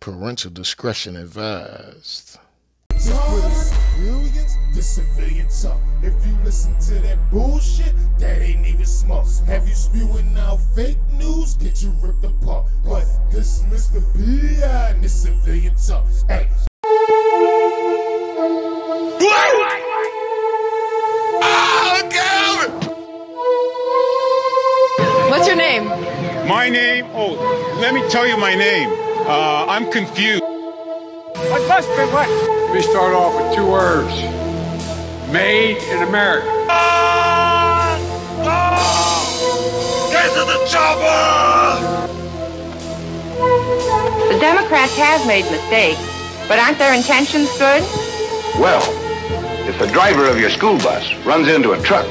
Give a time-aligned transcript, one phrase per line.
[0.00, 2.38] Parental discretion advised.
[2.96, 5.80] Civilians, the civilian talk.
[6.02, 9.26] If you listen to that bullshit, that ain't even smart.
[9.46, 11.54] Have you spewing out fake news?
[11.54, 12.66] Get you ripped apart.
[12.84, 14.00] But this Mr.
[14.14, 14.90] P.I.
[14.90, 16.06] and the civilian talk.
[16.28, 16.48] Hey.
[25.28, 25.86] What's your name?
[26.48, 27.06] My name?
[27.14, 29.07] Oh, let me tell you my name.
[29.30, 30.42] Uh, I'm confused.
[30.42, 32.72] What must be what?
[32.72, 34.08] We start off with two words.
[35.30, 36.48] Made in America.
[36.70, 37.98] Ah!
[38.40, 40.08] Ah!
[40.10, 42.08] Get to the chopper!
[44.32, 46.00] The Democrats have made mistakes,
[46.48, 47.82] but aren't their intentions good?
[48.58, 48.80] Well,
[49.68, 52.06] if the driver of your school bus runs into a truck,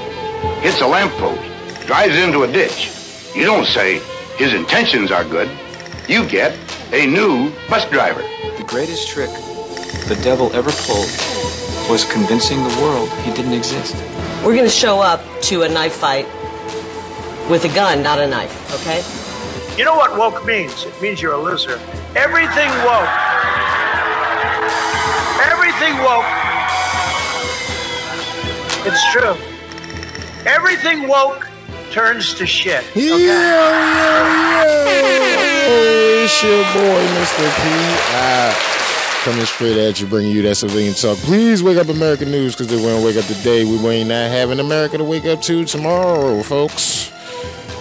[0.61, 1.41] hits a lamppost,
[1.87, 2.91] drives into a ditch,
[3.33, 4.01] you don't say
[4.37, 5.49] his intentions are good.
[6.07, 6.55] You get
[6.91, 8.21] a new bus driver.
[8.57, 9.29] The greatest trick
[10.07, 11.09] the devil ever pulled
[11.89, 13.95] was convincing the world he didn't exist.
[14.43, 16.25] We're going to show up to a knife fight
[17.49, 19.01] with a gun, not a knife, okay?
[19.77, 20.83] You know what woke means?
[20.85, 21.79] It means you're a loser.
[22.15, 23.09] Everything woke.
[25.51, 26.25] Everything woke.
[28.85, 29.35] It's true.
[30.45, 31.47] Everything woke
[31.91, 32.83] turns to shit.
[32.95, 33.25] Yeah, Okay?
[33.25, 33.43] yeah,
[34.63, 34.97] yeah.
[35.69, 35.96] Oh,
[36.27, 37.47] it's your boy, Mr.
[37.55, 37.69] P.
[38.11, 41.17] Ah, coming straight at you, bringing you that civilian talk.
[41.19, 43.63] Please wake up American news because they won't wake up today.
[43.63, 47.13] We may not have an America to wake up to tomorrow, folks.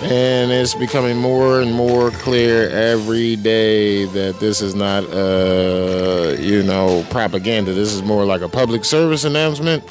[0.03, 6.63] And it's becoming more and more clear every day that this is not, uh, you
[6.63, 7.73] know, propaganda.
[7.73, 9.83] This is more like a public service announcement.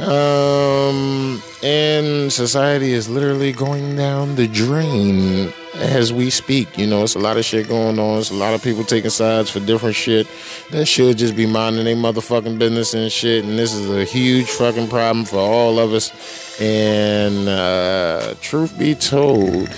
[0.00, 6.78] Um, and society is literally going down the drain as we speak.
[6.78, 8.20] You know, it's a lot of shit going on.
[8.20, 10.28] It's a lot of people taking sides for different shit
[10.70, 13.44] that should just be minding their motherfucking business and shit.
[13.44, 16.12] And this is a huge fucking problem for all of us.
[16.60, 19.68] And uh, truth be told,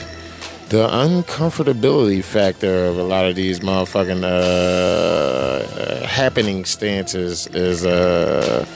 [0.68, 8.66] the uncomfortability factor of a lot of these motherfucking uh, happening stances is uh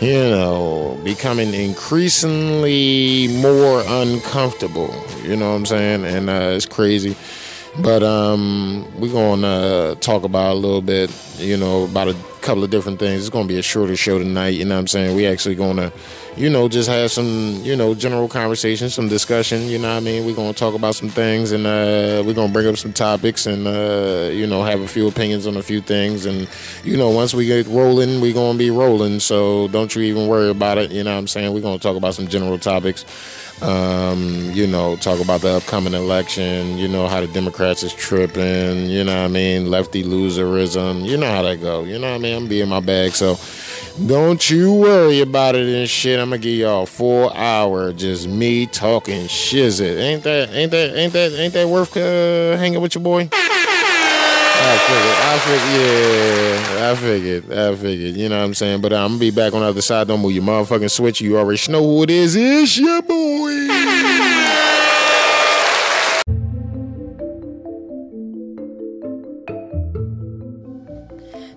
[0.00, 6.04] you know becoming increasingly more uncomfortable you know what i'm saying?
[6.04, 7.16] And uh, it's crazy.
[7.82, 12.70] But um we're gonna talk about a little bit you know about a couple of
[12.70, 13.22] different things.
[13.22, 15.16] It's gonna be a shorter show tonight you know what i'm saying?
[15.16, 15.92] We actually gonna
[16.36, 20.00] you know just have some you know general conversation some discussion you know what i
[20.00, 20.24] mean?
[20.24, 23.66] We're gonna talk about some things and uh we're gonna bring up some topics and
[23.66, 26.24] uh you know have a few opinions on a few things.
[26.24, 26.48] And
[26.84, 29.18] you know once we get rolling we're gonna be rolling.
[29.18, 31.52] So don't you even worry about it you know what i'm saying?
[31.52, 33.04] We're gonna talk about some general topics
[33.62, 38.86] um, you know, talk about the upcoming election, you know, how the Democrats is tripping,
[38.86, 42.16] you know what I mean, lefty loserism, you know how that go, you know what
[42.16, 43.38] I mean, I'm being my bag, so
[44.06, 48.66] don't you worry about it and shit, I'm gonna give y'all four hour just me
[48.66, 53.02] talking shizzit, ain't that, ain't that, ain't that, ain't that worth uh, hanging with your
[53.02, 53.30] boy?
[54.68, 58.80] I figured, I figured, yeah, I figured, I figured, you know what I'm saying?
[58.80, 60.08] But I'm gonna be back on the other side.
[60.08, 61.20] Don't move your motherfucking switch.
[61.20, 62.34] You already know who it is.
[62.34, 63.66] It's your boy.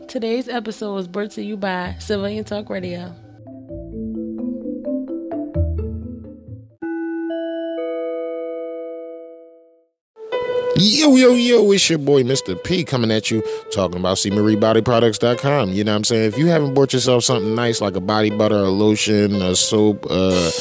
[0.08, 3.16] Today's episode was brought to you by Civilian Talk Radio.
[10.82, 12.56] Yo, yo, yo, it's your boy Mr.
[12.64, 15.74] P coming at you, talking about CMarieBodyProducts.com.
[15.74, 16.24] You know what I'm saying?
[16.24, 20.08] If you haven't bought yourself something nice like a body butter, a lotion, a soap,
[20.10, 20.52] uh,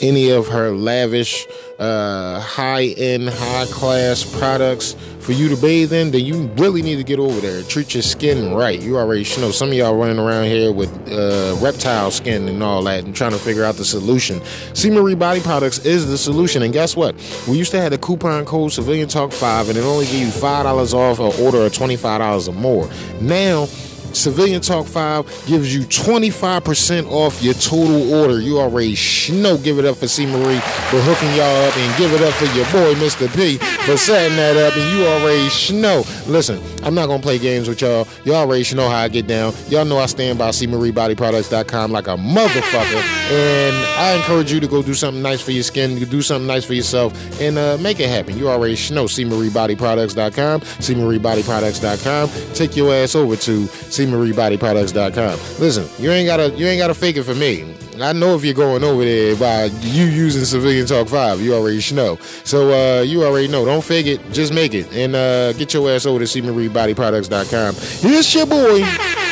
[0.00, 1.46] any of her lavish,
[1.78, 4.96] uh, high end, high class products
[5.28, 7.62] for you to bathe in, then you really need to get over there.
[7.64, 8.80] Treat your skin right.
[8.80, 12.82] You already know some of y'all running around here with uh, reptile skin and all
[12.84, 14.40] that and trying to figure out the solution.
[14.72, 14.88] C.
[14.88, 16.62] Marie Body Products is the solution.
[16.62, 17.14] And guess what?
[17.46, 20.28] We used to have the coupon code Civilian Talk 5 and it only gave you
[20.28, 22.88] $5 off an order of $25 or more.
[23.20, 23.66] Now,
[24.14, 28.40] Civilian Talk 5 gives you 25% off your total order.
[28.40, 28.96] You already
[29.32, 29.56] know.
[29.58, 30.26] Give it up for C.
[30.26, 30.60] Marie
[30.90, 33.28] for hooking y'all up and give it up for your boy, Mr.
[33.34, 34.76] P, for setting that up.
[34.76, 36.04] And you already know.
[36.26, 38.06] Listen, I'm not going to play games with y'all.
[38.24, 39.52] Y'all already know how I get down.
[39.68, 40.66] Y'all know I stand by C.
[40.66, 43.02] Marie Body CMarieBodyProducts.com like a motherfucker.
[43.30, 46.64] And I encourage you to go do something nice for your skin, do something nice
[46.64, 48.38] for yourself, and uh, make it happen.
[48.38, 49.04] You already know.
[49.04, 52.54] CMarieBodyProducts.com, CMarieBodyProducts.com.
[52.54, 53.66] Take your ass over to
[53.98, 55.60] CMarieBodyProducts.com.
[55.60, 57.74] Listen, you ain't gotta you ain't gotta fake it for me.
[58.00, 61.82] I know if you're going over there by you using Civilian Talk 5, you already
[61.92, 62.16] know.
[62.44, 63.64] So uh, you already know.
[63.64, 64.92] Don't fake it, just make it.
[64.92, 67.74] And uh, get your ass over to CMarieBodyProducts.com.
[67.76, 69.27] It's your boy.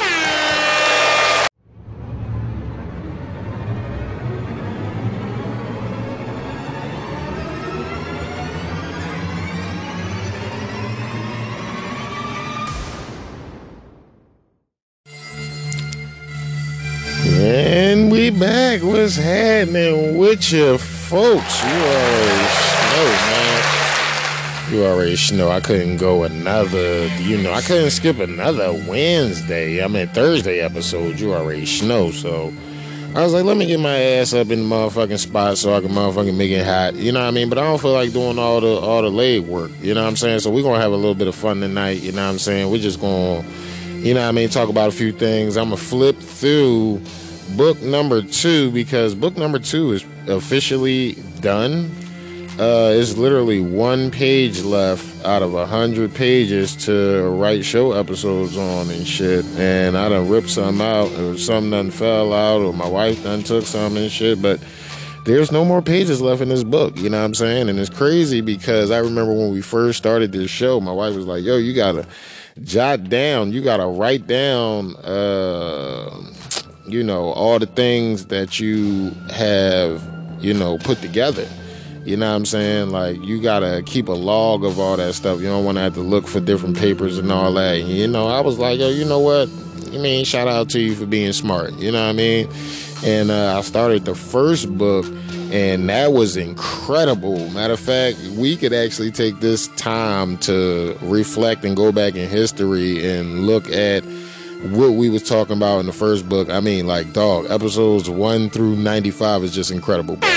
[18.11, 18.83] We back.
[18.83, 21.65] What's happening with you folks?
[21.65, 22.47] You already
[22.93, 24.73] know, man.
[24.73, 29.83] You already know I couldn't go another, you know, I couldn't skip another Wednesday.
[29.83, 31.19] I mean Thursday episode.
[31.19, 32.13] You already know.
[32.13, 32.53] So
[33.17, 35.81] I was like, let me get my ass up in the motherfucking spot so I
[35.81, 36.95] can motherfucking make it hot.
[36.95, 37.49] You know what I mean?
[37.49, 39.73] But I don't feel like doing all the all the leg work.
[39.81, 40.41] You know what I'm saying?
[40.41, 42.03] So we're gonna have a little bit of fun tonight.
[42.03, 42.71] You know what I'm saying?
[42.71, 43.45] We're just gonna,
[43.97, 45.57] you know what I mean, talk about a few things.
[45.57, 47.03] I'm gonna flip through
[47.57, 51.91] book number two because book number two is officially done.
[52.59, 58.57] Uh, it's literally one page left out of a hundred pages to write show episodes
[58.57, 59.45] on and shit.
[59.59, 63.43] And I done ripped some out, or something done fell out, or my wife done
[63.43, 64.41] took some and shit.
[64.41, 64.59] But
[65.27, 66.97] there's no more pages left in this book.
[66.97, 67.69] You know what I'm saying?
[67.69, 71.27] And it's crazy because I remember when we first started this show, my wife was
[71.27, 72.07] like, "Yo, you gotta
[72.63, 76.23] jot down, you gotta write down." Uh,
[76.87, 80.03] you know all the things that you have
[80.41, 81.47] you know put together.
[82.05, 82.91] You know what i'm saying?
[82.91, 85.41] Like you gotta keep a log of all that stuff.
[85.41, 87.83] You don't want to have to look for different papers and all that.
[87.83, 89.49] You know i was like yo you know what?
[89.93, 91.73] I mean shout out to you for being smart.
[91.75, 92.49] You know what i mean?
[93.05, 95.07] And uh, i started the first book
[95.51, 97.51] and that was incredible.
[97.51, 102.29] Matter of fact we could actually take this time to reflect and go back in
[102.29, 104.05] history and look at
[104.71, 106.51] what we was talking about in the first book.
[106.51, 110.17] I mean, like, dog, episodes one through ninety five is just incredible.
[110.17, 110.29] Bro.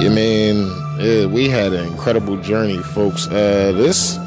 [0.00, 3.26] You mean yeah, we had an incredible journey, folks.
[3.28, 4.18] Uh, this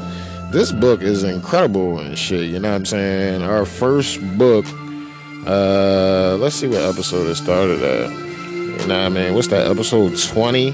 [0.50, 2.48] this book is incredible and shit.
[2.50, 3.42] You know what I'm saying?
[3.42, 4.66] Our first book
[5.46, 8.10] uh, let's see what episode it started at.
[8.10, 9.34] You know I mean?
[9.34, 9.66] What's that?
[9.66, 10.70] Episode 20.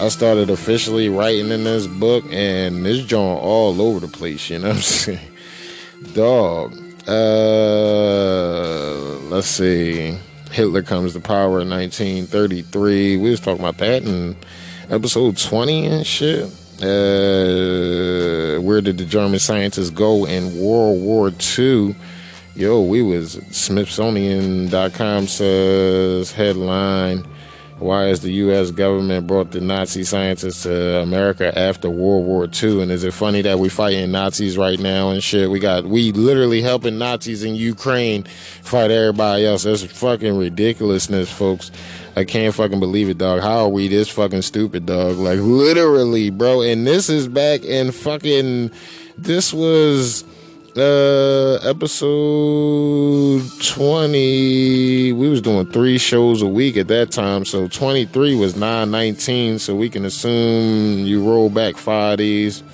[0.00, 4.50] I started officially writing in this book, and this joint all over the place.
[4.50, 5.18] You know what I'm saying?
[6.14, 6.74] Dog.
[7.06, 10.18] Uh, let's see.
[10.50, 13.16] Hitler comes to power in 1933.
[13.16, 14.36] We was talking about that in
[14.90, 16.44] episode 20 and shit.
[16.82, 21.94] Uh, where did the German scientists go in World War II?
[22.56, 27.26] Yo, we was Smithsonian.com says headline
[27.80, 28.70] Why is the U.S.
[28.70, 32.80] government brought the Nazi scientists to America after World War II?
[32.80, 35.50] And is it funny that we fighting Nazis right now and shit?
[35.50, 39.64] We got we literally helping Nazis in Ukraine fight everybody else.
[39.64, 41.72] That's fucking ridiculousness, folks.
[42.14, 43.40] I can't fucking believe it, dog.
[43.40, 45.16] How are we this fucking stupid, dog?
[45.16, 46.62] Like literally, bro.
[46.62, 48.70] And this is back in fucking.
[49.18, 50.24] This was
[50.76, 58.34] uh episode 20 we was doing three shows a week at that time so 23
[58.34, 62.64] was 919 so we can assume you roll back five days.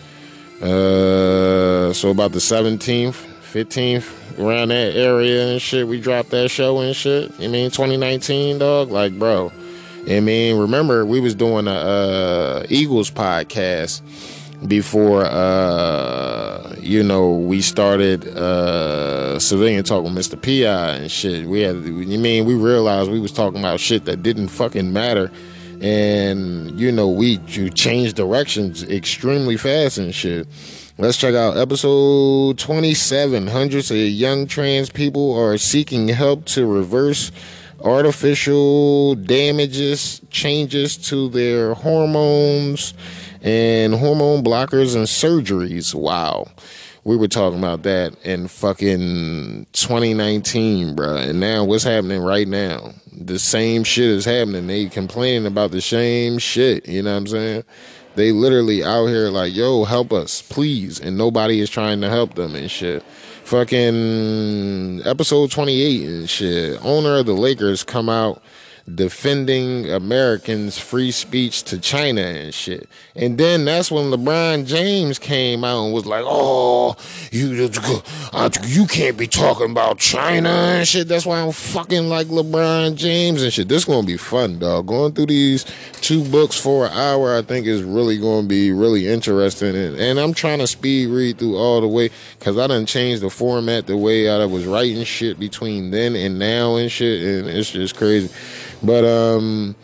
[0.62, 6.78] Uh so about the 17th 15th around that area and shit we dropped that show
[6.80, 7.38] and shit.
[7.38, 8.90] You mean 2019 dog?
[8.90, 9.52] Like bro
[10.08, 14.00] I mean remember we was doing a uh eagles podcast
[14.66, 21.46] before uh you know we started uh civilian talk with mr pi and shit.
[21.46, 25.30] We had you mean we realized we was talking about shit that didn't fucking matter.
[25.80, 27.38] And you know we
[27.70, 30.46] changed directions extremely fast and shit.
[30.98, 37.32] Let's check out episode 27 hundreds of young trans people are seeking help to reverse
[37.82, 42.94] artificial damages changes to their hormones
[43.42, 45.94] and hormone blockers and surgeries.
[45.94, 46.46] Wow.
[47.04, 51.16] We were talking about that in fucking 2019, bro.
[51.16, 52.92] And now what's happening right now?
[53.12, 54.66] The same shit is happening.
[54.66, 56.86] They complaining about the same shit.
[56.86, 57.64] You know what I'm saying?
[58.16, 61.00] They literally out here like, yo, help us, please.
[61.00, 63.02] And nobody is trying to help them and shit.
[63.50, 66.78] Fucking episode 28 and shit.
[66.84, 68.40] Owner of the Lakers come out
[68.96, 72.88] defending Americans' free speech to China and shit.
[73.14, 76.96] And then that's when LeBron James came out and was like, "Oh,
[77.30, 77.70] you
[78.66, 83.42] you can't be talking about China and shit." That's why I'm fucking like LeBron James
[83.42, 83.68] and shit.
[83.68, 84.86] This gonna be fun, dog.
[84.86, 85.64] Going through these
[86.00, 89.74] two books for an hour, I think is really gonna be really interesting.
[89.74, 93.22] And, and I'm trying to speed read through all the way because I done changed
[93.22, 97.48] the format the way I was writing shit between then and now and shit, and
[97.48, 98.30] it's just crazy.
[98.82, 99.74] But um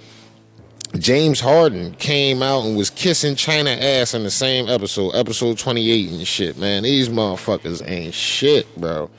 [0.98, 6.10] James Harden came out and was kissing China ass in the same episode, episode 28
[6.10, 6.84] and shit, man.
[6.84, 9.10] These motherfuckers ain't shit, bro.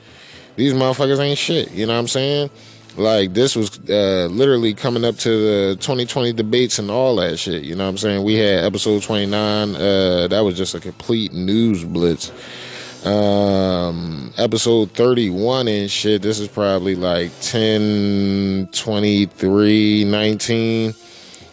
[0.56, 2.50] These motherfuckers ain't shit, you know what I'm saying?
[2.96, 7.62] Like this was uh, literally coming up to the 2020 debates and all that shit.
[7.62, 8.24] You know what I'm saying?
[8.24, 9.76] We had episode 29.
[9.76, 12.32] Uh, that was just a complete news blitz.
[13.04, 16.20] Um, episode 31 and shit.
[16.20, 20.94] This is probably like 10, 23, 19.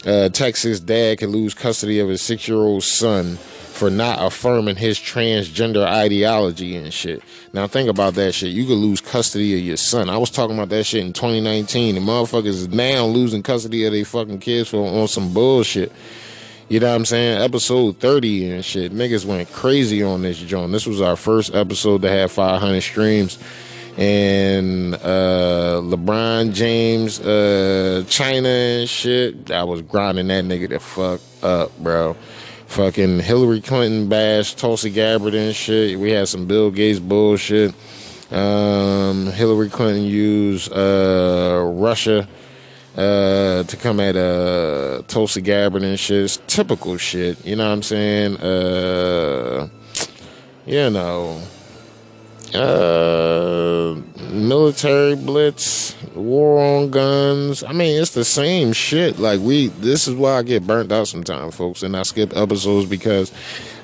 [0.05, 4.75] Uh, Texas dad could lose custody of his six year old son for not affirming
[4.75, 7.21] his transgender ideology and shit.
[7.53, 8.51] Now think about that shit.
[8.51, 10.09] You could lose custody of your son.
[10.09, 11.95] I was talking about that shit in 2019.
[11.95, 15.91] The motherfuckers is now losing custody of their fucking kids for on some bullshit.
[16.67, 17.41] You know what I'm saying?
[17.43, 18.91] Episode 30 and shit.
[18.91, 20.71] Niggas went crazy on this joint.
[20.71, 23.37] This was our first episode to have 500 streams.
[23.97, 29.51] And uh, LeBron James, uh, China and shit.
[29.51, 32.15] I was grinding that nigga the fuck up, bro.
[32.65, 35.99] Fucking Hillary Clinton bash, Tulsi Gabbard and shit.
[35.99, 37.75] We had some Bill Gates bullshit.
[38.31, 42.27] Um, Hillary Clinton used uh, Russia
[42.97, 46.39] uh, to come at uh, Tulsi Gabbard and shit.
[46.47, 47.45] Typical shit.
[47.45, 48.37] You know what I'm saying?
[48.37, 49.67] Uh,
[50.65, 51.41] you know,
[52.55, 53.95] uh,
[54.31, 57.63] military blitz, war on guns.
[57.63, 59.19] I mean, it's the same shit.
[59.19, 62.89] Like we, this is why I get burnt out sometimes, folks, and I skip episodes
[62.89, 63.31] because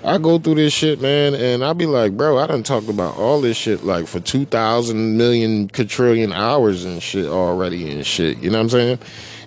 [0.03, 3.17] I go through this shit, man, and I be like, bro, I done talked about
[3.17, 8.39] all this shit like for two thousand million quadrillion hours and shit already and shit.
[8.39, 8.99] You know what I'm saying?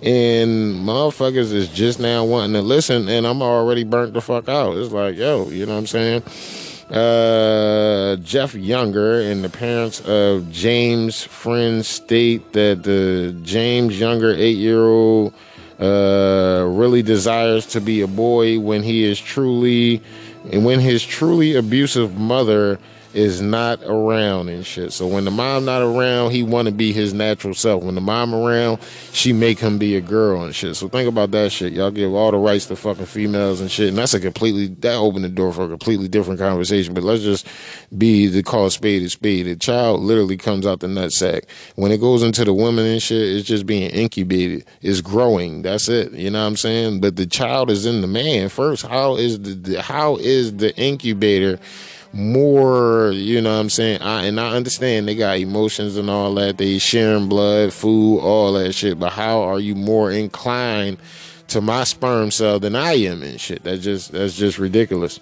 [0.03, 4.77] And motherfuckers is just now wanting to listen, and I'm already burnt the fuck out.
[4.77, 6.23] It's like, yo, you know what I'm saying?
[6.91, 14.59] Uh, Jeff Younger and the parents of James friends state that the James Younger eight
[14.59, 15.33] year old
[15.81, 20.03] uh, really desires to be a boy when he is truly
[20.53, 22.79] and when his truly abusive mother
[23.15, 24.93] is not around and shit.
[24.93, 27.85] So when the mom not around, he want to be his natural self.
[27.85, 28.81] When the mom around,
[29.13, 30.75] she make him be a girl and shit.
[30.75, 31.73] So think about that shit.
[31.73, 33.89] Y'all give all the rights to fucking females and shit.
[33.89, 36.93] And that's a completely that opened the door for a completely different conversation.
[36.93, 37.47] But let's just
[37.97, 39.47] be the call spade a spade.
[39.47, 41.45] The child literally comes out the nutsack.
[41.77, 44.65] When it goes into the woman and shit, it's just being incubated.
[44.83, 45.63] It's growing.
[45.63, 46.13] That's it.
[46.13, 47.01] You know what I'm saying?
[47.01, 48.85] But the child is in the man first.
[48.85, 51.61] How is the how is the incubator?
[52.15, 54.01] More, you know what I'm saying?
[54.01, 56.59] I, and I understand they got emotions and all that.
[56.59, 58.99] They sharing blood, food, all that shit.
[58.99, 60.99] But how are you more inclined
[61.49, 63.65] to my sperm cell than I am and shit?
[63.65, 65.19] That's just that's just ridiculous.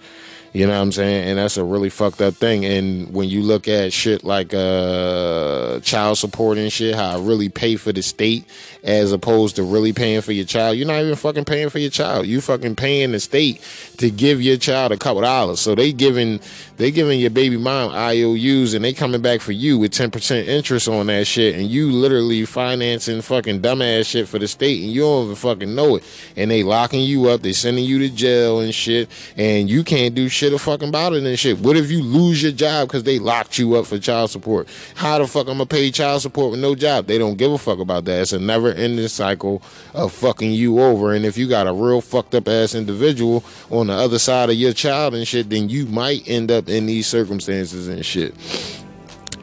[0.53, 1.31] You know what I'm saying?
[1.31, 2.67] And that's a really fucked up thing.
[2.67, 7.49] And when you look at shit like uh, child support and shit, how I really
[7.49, 8.45] pay for the state
[8.83, 11.89] as opposed to really paying for your child, you're not even fucking paying for your
[11.89, 12.27] child.
[12.27, 13.63] You fucking paying the state
[13.97, 15.59] to give your child a couple dollars.
[15.59, 16.39] So they giving
[16.77, 20.87] they giving your baby mom IOUs and they coming back for you with 10% interest
[20.87, 21.55] on that shit.
[21.55, 25.75] And you literally financing fucking dumbass shit for the state and you don't even fucking
[25.75, 26.05] know it.
[26.37, 29.09] And they locking you up, they sending you to jail and shit.
[29.37, 31.59] And you can't do shit a fucking about it and shit.
[31.59, 34.69] What if you lose your job because they locked you up for child support?
[34.95, 37.07] How the fuck I'm gonna pay child support with no job?
[37.07, 38.23] They don't give a fuck about that.
[38.23, 41.13] It's a never ending cycle of fucking you over.
[41.13, 44.57] And if you got a real fucked up ass individual on the other side of
[44.57, 48.35] your child and shit, then you might end up in these circumstances and shit.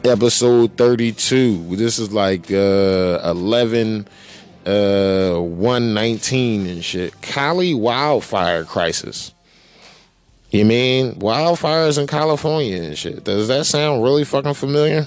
[0.04, 1.76] Episode 32.
[1.76, 4.08] This is like uh 11
[4.66, 7.20] uh 119 and shit.
[7.20, 9.34] Cali wildfire crisis.
[10.50, 13.22] You mean wildfires in California and shit?
[13.22, 15.06] Does that sound really fucking familiar?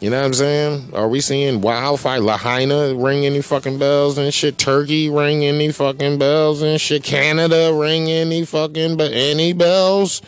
[0.00, 0.90] You know what I'm saying?
[0.92, 4.58] Are we seeing wildfire Lahaina ring any fucking bells and shit?
[4.58, 7.02] Turkey ring any fucking bells and shit?
[7.02, 10.20] Canada ring any fucking but any bells?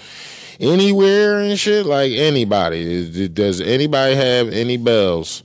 [0.58, 1.84] Anywhere and shit?
[1.84, 3.28] Like anybody?
[3.28, 5.44] Does anybody have any bells?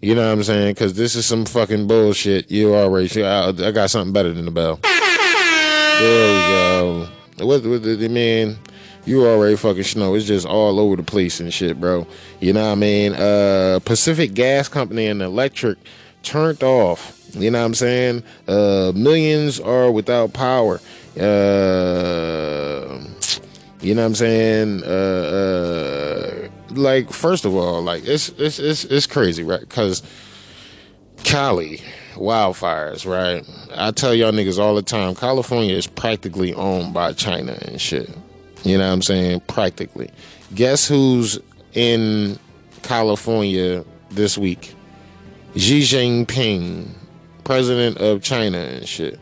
[0.00, 0.72] You know what I'm saying?
[0.72, 2.50] Because this is some fucking bullshit.
[2.50, 3.22] You already.
[3.22, 4.80] I, I got something better than the bell.
[4.82, 7.21] There we go.
[7.38, 8.58] What, what I mean,
[9.04, 10.14] you already fucking know.
[10.14, 12.06] It's just all over the place and shit, bro.
[12.40, 13.14] You know what I mean?
[13.14, 15.78] Uh, Pacific Gas Company and Electric
[16.22, 18.22] turned off You know what I'm saying?
[18.46, 20.80] Uh, millions are without power.
[21.18, 23.00] Uh,
[23.80, 24.82] you know what I'm saying?
[24.84, 29.60] Uh, uh, like first of all, like it's it's it's it's crazy, right?
[29.60, 30.02] Because
[31.24, 31.80] Cali
[32.14, 33.44] wildfires, right?
[33.74, 38.10] I tell y'all niggas all the time, California is practically owned by China and shit.
[38.64, 39.40] You know what I'm saying?
[39.48, 40.10] Practically.
[40.54, 41.38] Guess who's
[41.74, 42.38] in
[42.82, 44.74] California this week?
[45.56, 46.88] Xi Jinping,
[47.44, 49.18] president of China and shit.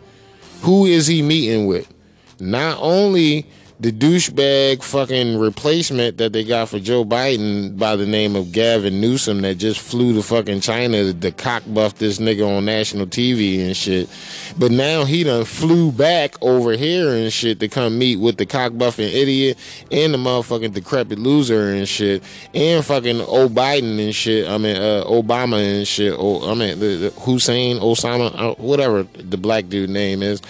[0.63, 1.93] Who is he meeting with?
[2.39, 3.47] Not only
[3.81, 9.01] the douchebag fucking replacement that they got for Joe Biden by the name of Gavin
[9.01, 13.65] Newsom that just flew to fucking China to cock buff this nigga on national TV
[13.65, 14.11] and shit.
[14.59, 18.45] But now he done flew back over here and shit to come meet with the
[18.45, 19.57] cock buffing idiot
[19.91, 22.23] and the motherfucking decrepit loser and shit
[22.53, 24.47] and fucking O Biden and shit.
[24.47, 26.15] I mean, uh, Obama and shit.
[26.19, 30.43] Oh, I mean, the, the Hussein Osama, uh, whatever the black dude name is.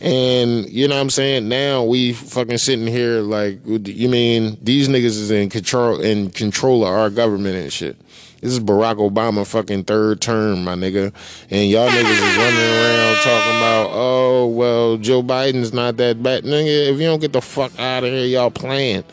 [0.00, 1.48] And you know what I'm saying?
[1.48, 6.84] Now we fucking sitting here like you mean these niggas is in control in control
[6.84, 7.96] of our government and shit.
[8.40, 11.14] This is Barack Obama fucking third term, my nigga.
[11.50, 16.44] And y'all niggas is running around talking about, oh well, Joe Biden's not that bad.
[16.44, 19.04] Nigga, if you don't get the fuck out of here, y'all playing.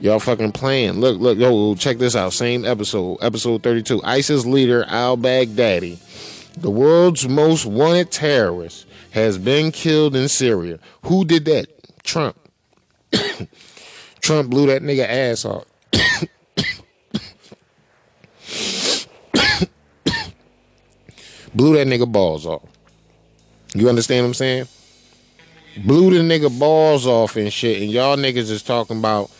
[0.00, 1.00] Y'all fucking playing.
[1.00, 2.32] Look, look, yo, check this out.
[2.32, 4.00] Same episode, episode 32.
[4.02, 5.98] ISIS leader al Baghdadi,
[6.56, 10.78] the world's most wanted terrorist has been killed in Syria.
[11.06, 11.66] Who did that?
[12.04, 12.36] Trump.
[14.20, 15.64] Trump blew that nigga ass off.
[21.54, 22.62] blew that nigga balls off.
[23.74, 24.68] You understand what I'm saying?
[25.84, 29.30] Blew the nigga balls off and shit, and y'all niggas is talking about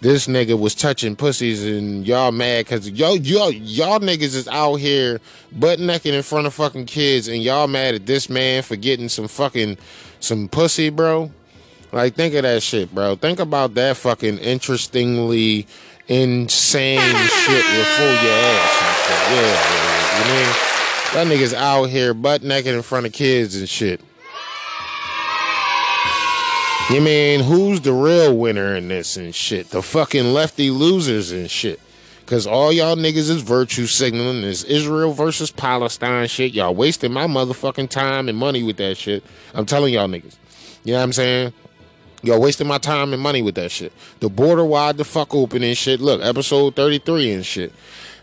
[0.00, 4.76] this nigga was touching pussies and y'all mad because y'all, y'all, y'all niggas is out
[4.76, 5.20] here
[5.52, 9.08] butt naked in front of fucking kids and y'all mad at this man for getting
[9.08, 9.78] some fucking
[10.20, 11.30] some pussy, bro.
[11.92, 13.16] Like, think of that shit, bro.
[13.16, 15.66] Think about that fucking interestingly
[16.08, 19.30] insane shit with full your ass and shit.
[19.30, 20.54] Yeah, you mean?
[21.14, 24.00] That nigga's out here butt naked in front of kids and shit.
[26.88, 29.70] You mean who's the real winner in this and shit?
[29.70, 31.80] The fucking lefty losers and shit.
[32.26, 36.54] Cause all y'all niggas is virtue signaling this Israel versus Palestine shit.
[36.54, 39.24] Y'all wasting my motherfucking time and money with that shit.
[39.52, 40.36] I'm telling y'all niggas.
[40.84, 41.52] You know what I'm saying?
[42.22, 43.92] Y'all wasting my time and money with that shit.
[44.20, 46.00] The border wide the fuck open and shit.
[46.00, 47.72] Look, episode 33 and shit.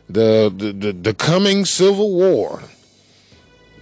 [0.08, 2.64] The the the, the coming civil war.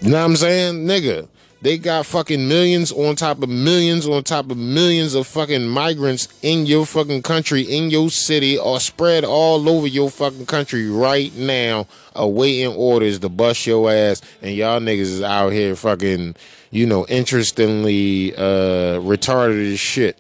[0.02, 0.88] You know what I'm saying?
[0.88, 1.28] Nigga.
[1.62, 6.28] They got fucking millions on top of millions on top of millions of fucking migrants
[6.42, 11.32] in your fucking country, in your city, or spread all over your fucking country right
[11.36, 14.24] now, awaiting orders to bust your ass.
[14.42, 16.36] And y'all niggas is out here fucking,
[16.72, 20.18] you know, interestingly uh, retarded as shit.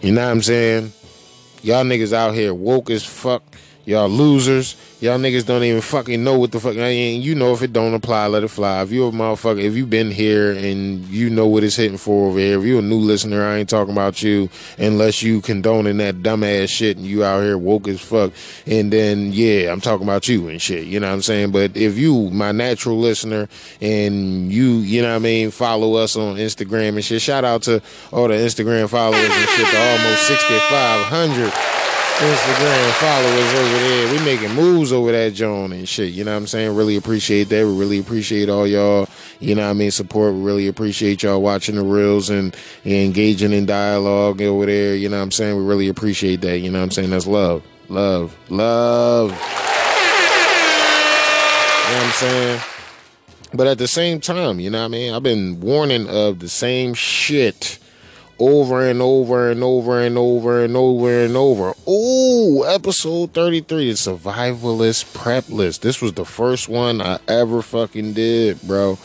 [0.00, 0.92] You know what I'm saying?
[1.62, 3.42] Y'all niggas out here woke as fuck.
[3.86, 4.76] Y'all losers.
[5.00, 6.74] Y'all niggas don't even fucking know what the fuck.
[6.76, 8.80] I mean, you know if it don't apply, let it fly.
[8.82, 12.28] If you a motherfucker, if you been here and you know what it's hitting for
[12.28, 15.98] over here, if you a new listener, I ain't talking about you unless you condoning
[15.98, 18.32] that dumbass shit and you out here woke as fuck.
[18.66, 20.86] And then yeah, I'm talking about you and shit.
[20.86, 21.50] You know what I'm saying?
[21.50, 23.48] But if you my natural listener
[23.82, 27.20] and you, you know what I mean, follow us on Instagram and shit.
[27.20, 29.70] Shout out to all the Instagram followers and shit.
[29.70, 31.83] The almost 6,500.
[32.18, 34.12] Instagram followers over there.
[34.12, 36.12] We making moves over that Joan and shit.
[36.12, 36.76] You know what I'm saying?
[36.76, 37.66] Really appreciate that.
[37.66, 39.08] We really appreciate all y'all,
[39.40, 40.32] you know what I mean, support.
[40.34, 44.94] We really appreciate y'all watching the reels and, and engaging in dialogue over there.
[44.94, 45.56] You know what I'm saying?
[45.56, 46.60] We really appreciate that.
[46.60, 47.10] You know what I'm saying?
[47.10, 47.64] That's love.
[47.88, 48.36] Love.
[48.48, 49.30] Love.
[49.30, 49.36] You
[51.90, 52.60] know what I'm saying?
[53.54, 55.12] But at the same time, you know what I mean?
[55.12, 57.78] I've been warning of the same shit
[58.38, 61.74] over and over and over and over and over and over.
[61.86, 65.82] Oh, episode 33, the survivalist prep list.
[65.82, 68.98] This was the first one I ever fucking did, bro.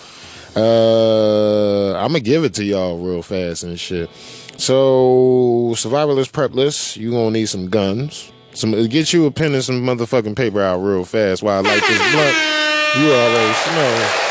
[0.56, 4.10] Uh, I'm gonna give it to y'all real fast and shit.
[4.58, 8.32] So, survivalist prep list, you gonna need some guns.
[8.54, 11.84] Some get you a pen and some motherfucking paper out real fast while I light
[11.88, 12.36] this blunt.
[12.98, 14.26] You already know.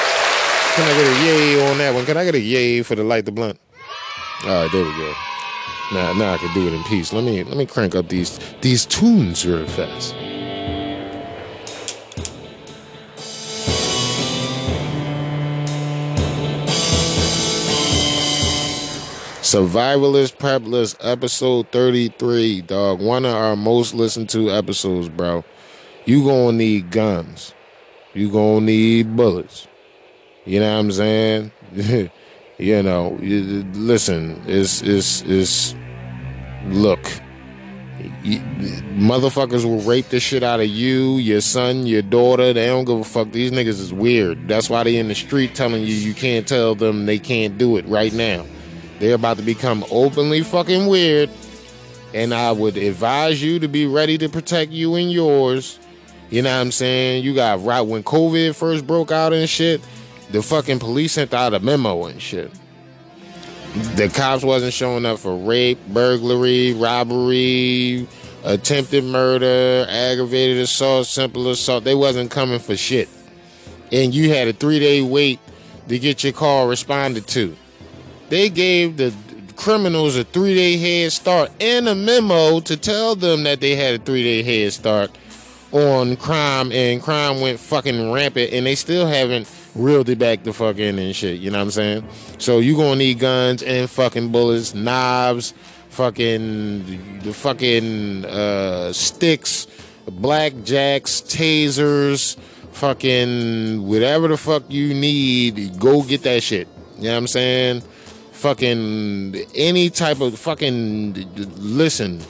[0.74, 2.04] Can I get a yay on that one?
[2.04, 3.58] Can I get a yay for the light the blunt?
[4.44, 5.14] All right, there we go.
[5.92, 7.12] Now, now I can do it in peace.
[7.12, 10.14] Let me let me crank up these these tunes real fast.
[19.42, 23.00] Survivalist Prep List, episode 33, dog.
[23.00, 25.42] One of our most listened to episodes, bro.
[26.04, 27.54] You gonna need guns.
[28.14, 29.66] You gonna need bullets.
[30.44, 31.50] You know what I'm saying?
[32.58, 35.74] you know, listen, it's it's it's
[36.66, 37.00] look.
[38.22, 38.40] you-
[38.98, 42.52] motherfuckers will rape the shit out of you, your son, your daughter.
[42.52, 43.30] They don't give a fuck.
[43.32, 44.48] These niggas is weird.
[44.48, 47.76] That's why they in the street telling you you can't tell them they can't do
[47.76, 48.44] it right now.
[48.98, 51.30] They're about to become openly fucking weird.
[52.14, 55.78] And I would advise you to be ready to protect you and yours.
[56.30, 57.22] You know what I'm saying?
[57.24, 59.80] You got right when COVID first broke out and shit,
[60.30, 62.50] the fucking police sent out a memo and shit.
[63.96, 68.08] The cops wasn't showing up for rape, burglary, robbery,
[68.44, 71.84] attempted murder, aggravated assault, simple assault.
[71.84, 73.08] They wasn't coming for shit.
[73.92, 75.38] And you had a three day wait
[75.88, 77.56] to get your call responded to.
[78.28, 79.14] They gave the
[79.56, 84.00] criminals a three day head start and a memo to tell them that they had
[84.00, 85.10] a three day head start
[85.72, 89.46] on crime and crime went fucking rampant and they still haven't
[89.78, 91.40] reeled it back the fuck in and shit.
[91.40, 92.08] You know what I'm saying?
[92.38, 95.54] So you gonna need guns and fucking bullets, knives,
[95.90, 99.66] fucking the fucking uh, sticks,
[100.06, 102.36] blackjacks, tasers,
[102.72, 105.78] fucking whatever the fuck you need.
[105.78, 106.68] Go get that shit.
[106.96, 107.80] You know what I'm saying?
[108.32, 111.14] Fucking any type of fucking
[111.56, 112.20] listen.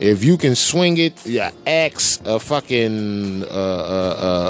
[0.00, 3.50] If you can swing it, your axe, a fucking uh, uh,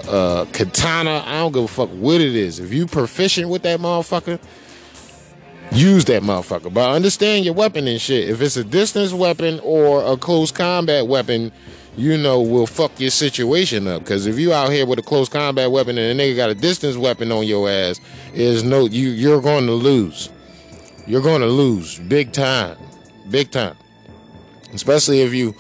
[0.06, 2.58] uh, uh, katana, I don't give a fuck what it is.
[2.58, 4.38] If you proficient with that motherfucker,
[5.72, 6.72] use that motherfucker.
[6.72, 8.28] But understand your weapon and shit.
[8.28, 11.50] If it's a distance weapon or a close combat weapon,
[11.96, 14.00] you know, will fuck your situation up.
[14.00, 16.54] Because if you out here with a close combat weapon and a nigga got a
[16.54, 18.00] distance weapon on your ass,
[18.34, 20.28] is no you you're going to lose.
[21.06, 22.76] You're going to lose big time,
[23.30, 23.76] big time
[24.72, 25.54] especially if you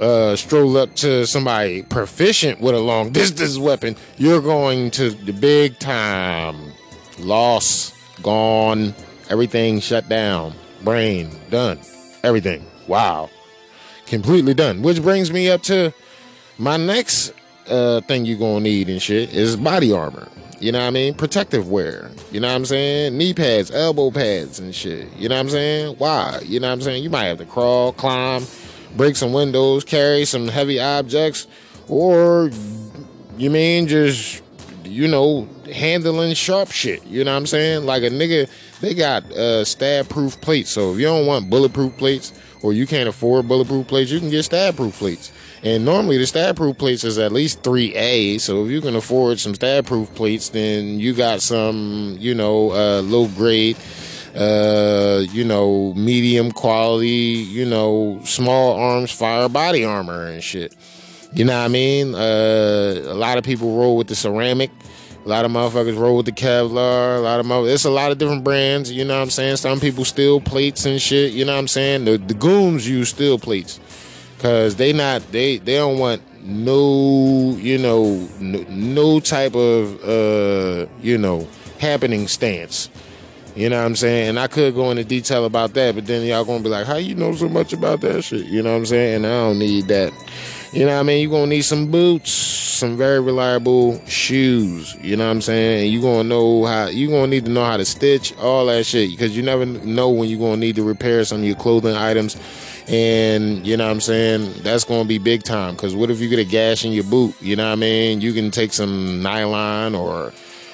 [0.00, 5.32] uh, stroll up to somebody proficient with a long distance weapon, you're going to the
[5.32, 6.72] big time
[7.18, 8.94] loss, gone,
[9.30, 11.78] everything shut down, brain done,
[12.22, 12.64] everything.
[12.86, 13.30] Wow,
[14.06, 14.82] completely done.
[14.82, 15.92] Which brings me up to
[16.58, 17.32] my next
[17.68, 20.28] uh, thing you're gonna need and shit is body armor.
[20.58, 21.14] You know what I mean?
[21.14, 22.10] Protective wear.
[22.32, 23.16] You know what I'm saying?
[23.18, 25.12] Knee pads, elbow pads and shit.
[25.16, 25.96] You know what I'm saying?
[25.98, 26.40] Why?
[26.44, 27.02] You know what I'm saying?
[27.02, 28.44] You might have to crawl, climb,
[28.96, 31.46] break some windows, carry some heavy objects,
[31.88, 32.50] or
[33.36, 34.42] you mean just
[34.84, 37.04] you know handling sharp shit.
[37.06, 37.84] You know what I'm saying?
[37.84, 38.48] Like a nigga,
[38.80, 40.70] they got uh, stab proof plates.
[40.70, 44.30] So if you don't want bulletproof plates or you can't afford bulletproof plates, you can
[44.30, 45.32] get stab proof plates.
[45.62, 48.40] And normally the stab proof plates is at least 3A.
[48.40, 52.72] So if you can afford some stab proof plates, then you got some, you know,
[52.72, 53.76] uh, low grade,
[54.34, 60.76] uh, you know, medium quality, you know, small arms fire body armor and shit.
[61.32, 62.14] You know what I mean?
[62.14, 64.70] Uh, a lot of people roll with the ceramic.
[65.24, 67.16] A lot of motherfuckers roll with the Kevlar.
[67.16, 67.68] A lot of mother.
[67.68, 68.92] It's a lot of different brands.
[68.92, 69.56] You know what I'm saying?
[69.56, 71.32] Some people steal plates and shit.
[71.32, 72.04] You know what I'm saying?
[72.04, 73.80] The the goons use steel plates
[74.36, 80.86] because they not they they don't want no you know no, no type of uh
[81.00, 81.46] you know
[81.78, 82.90] happening stance.
[83.54, 84.28] You know what I'm saying?
[84.28, 86.96] And I could go into detail about that, but then y'all gonna be like, how
[86.96, 88.44] you know so much about that shit?
[88.44, 89.14] You know what I'm saying?
[89.16, 90.12] And I don't need that.
[90.74, 91.22] You know what I mean?
[91.22, 94.94] You're gonna need some boots, some very reliable shoes.
[95.00, 95.90] You know what I'm saying?
[95.90, 99.10] you gonna know how you gonna need to know how to stitch, all that shit.
[99.10, 102.36] Because you never know when you're gonna need to repair some of your clothing items.
[102.88, 104.62] And you know what I'm saying?
[104.62, 105.76] That's gonna be big time.
[105.76, 107.34] Cause what if you get a gash in your boot?
[107.40, 108.20] You know what I mean?
[108.20, 110.32] You can take some nylon or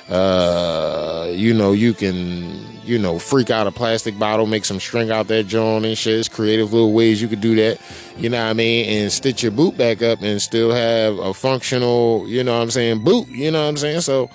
[0.09, 5.11] uh, you know, you can, you know, freak out a plastic bottle, make some string
[5.11, 6.19] out that joint and shit.
[6.19, 7.81] It's creative little ways you could do that,
[8.19, 11.33] you know what I mean, and stitch your boot back up and still have a
[11.33, 14.03] functional, you know what I'm saying, boot, you know what I'm saying?
[14.03, 14.29] So,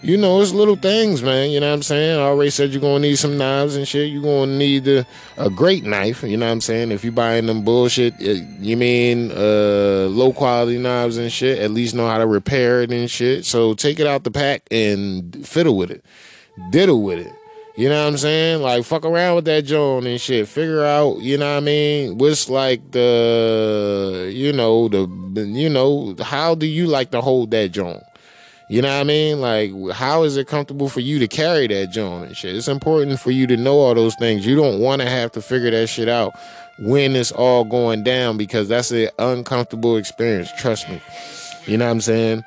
[0.00, 1.50] you know, it's little things, man.
[1.50, 2.18] You know what I'm saying?
[2.18, 4.10] I already said you're gonna need some knives and shit.
[4.10, 5.06] You're gonna need a,
[5.36, 6.22] a great knife.
[6.22, 6.92] You know what I'm saying?
[6.92, 11.58] If you're buying them bullshit, uh, you mean uh, low quality knives and shit.
[11.58, 13.44] At least know how to repair it and shit.
[13.44, 16.04] So take it out the pack and fiddle with it,
[16.70, 17.32] diddle with it.
[17.76, 18.60] You know what I'm saying?
[18.60, 20.48] Like fuck around with that joint and shit.
[20.48, 22.18] Figure out, you know what I mean?
[22.18, 25.06] What's like the, you know, the,
[25.42, 28.02] you know, how do you like to hold that joint?
[28.68, 29.40] You know what I mean?
[29.40, 32.54] Like, how is it comfortable for you to carry that joint and shit?
[32.54, 34.46] It's important for you to know all those things.
[34.46, 36.34] You don't want to have to figure that shit out
[36.78, 40.52] when it's all going down because that's an uncomfortable experience.
[40.52, 41.00] Trust me.
[41.66, 42.44] You know what I'm saying?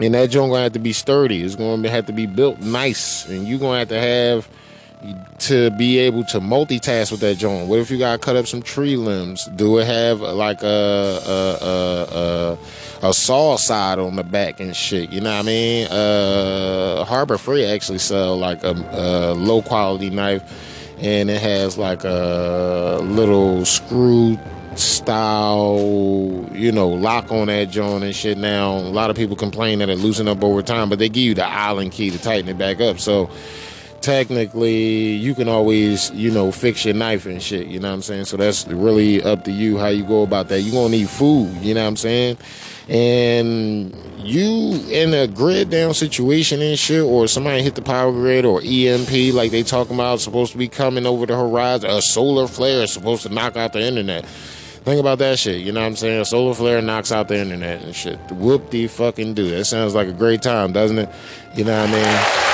[0.00, 1.42] And that joint gonna have to be sturdy.
[1.42, 4.48] It's gonna have to be built nice, and you're gonna have to have,
[5.38, 7.68] to be able to multitask with that joint?
[7.68, 9.46] What if you gotta cut up some tree limbs?
[9.46, 12.58] Do it have like a a, a,
[13.04, 15.10] a, a saw side on the back and shit?
[15.10, 15.86] You know what I mean?
[15.88, 20.42] Uh, Harbor Freight actually sell like a, a low quality knife,
[20.98, 24.38] and it has like a little screw
[24.76, 28.38] style, you know, lock on that joint and shit.
[28.38, 31.22] Now, a lot of people complain that it loosen up over time, but they give
[31.22, 32.98] you the Allen key to tighten it back up.
[32.98, 33.30] So
[34.04, 37.68] technically, you can always, you know, fix your knife and shit.
[37.68, 38.26] You know what I'm saying?
[38.26, 40.60] So that's really up to you how you go about that.
[40.60, 41.50] You gonna need food.
[41.62, 42.36] You know what I'm saying?
[42.86, 48.44] And you in a grid down situation and shit, or somebody hit the power grid
[48.44, 51.88] or EMP like they talking about supposed to be coming over the horizon.
[51.88, 54.26] A solar flare is supposed to knock out the internet.
[54.26, 55.62] Think about that shit.
[55.62, 56.20] You know what I'm saying?
[56.20, 58.18] A solar flare knocks out the internet and shit.
[58.32, 59.48] Whoop de fucking do.
[59.48, 61.08] That sounds like a great time, doesn't it?
[61.56, 62.53] You know what I mean?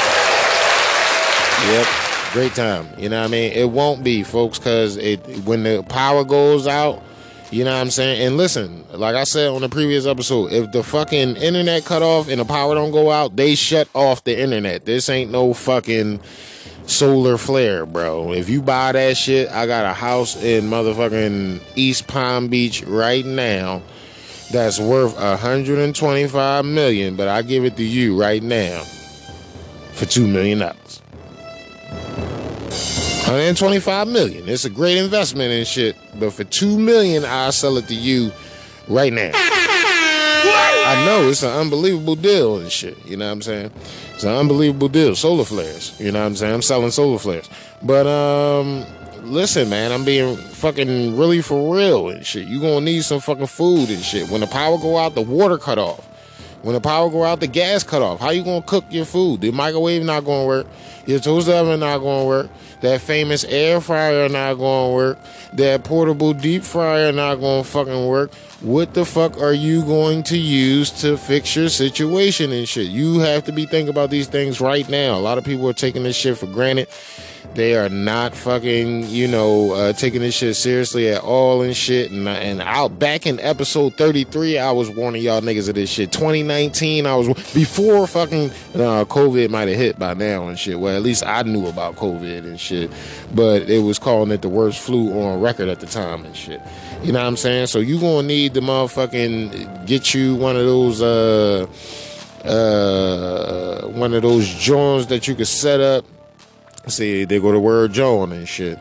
[1.66, 1.86] Yep.
[2.32, 2.88] Great time.
[2.96, 3.52] You know what I mean?
[3.52, 7.02] It won't be, folks, because it when the power goes out,
[7.50, 8.24] you know what I'm saying?
[8.24, 12.28] And listen, like I said on the previous episode, if the fucking internet cut off
[12.28, 14.84] and the power don't go out, they shut off the internet.
[14.84, 16.20] This ain't no fucking
[16.86, 18.32] solar flare, bro.
[18.32, 23.24] If you buy that shit, I got a house in motherfucking East Palm Beach right
[23.24, 23.82] now
[24.52, 28.82] that's worth 125 million, but I give it to you right now
[29.92, 30.99] for two million dollars.
[31.90, 34.48] 125 million.
[34.48, 38.32] It's a great investment and shit, but for two million, I'll sell it to you
[38.88, 39.30] right now.
[39.32, 43.04] I know it's an unbelievable deal and shit.
[43.06, 43.70] You know what I'm saying?
[44.14, 45.14] It's an unbelievable deal.
[45.14, 45.98] Solar flares.
[46.00, 46.54] You know what I'm saying?
[46.54, 47.48] I'm selling solar flares.
[47.82, 48.84] But um
[49.22, 52.48] listen, man, I'm being fucking really for real and shit.
[52.48, 54.30] You gonna need some fucking food and shit.
[54.30, 56.06] When the power go out, the water cut off.
[56.62, 58.20] When the power go out, the gas cut off.
[58.20, 59.40] How you gonna cook your food?
[59.40, 60.66] The microwave not gonna work.
[61.06, 62.50] Your toaster oven not gonna work.
[62.82, 65.18] That famous air fryer not gonna work.
[65.54, 68.34] That portable deep fryer not gonna fucking work.
[68.60, 72.88] What the fuck are you going to use to fix your situation and shit?
[72.88, 75.16] You have to be thinking about these things right now.
[75.16, 76.88] A lot of people are taking this shit for granted.
[77.54, 82.10] They are not fucking, you know, uh, taking this shit seriously at all and shit.
[82.10, 86.12] And and out back in episode 33, I was warning y'all niggas of this shit.
[86.12, 90.78] 2019, I was before fucking uh, COVID might have hit by now and shit.
[90.78, 92.90] Well, at least I knew about COVID and shit,
[93.34, 96.60] but it was calling it the worst flu on record at the time and shit.
[97.02, 97.66] You know what I'm saying?
[97.66, 101.66] So you gonna need the motherfucking get you one of those uh
[102.44, 106.04] uh one of those joints that you could set up
[106.90, 108.78] See, they go to word Joan and shit.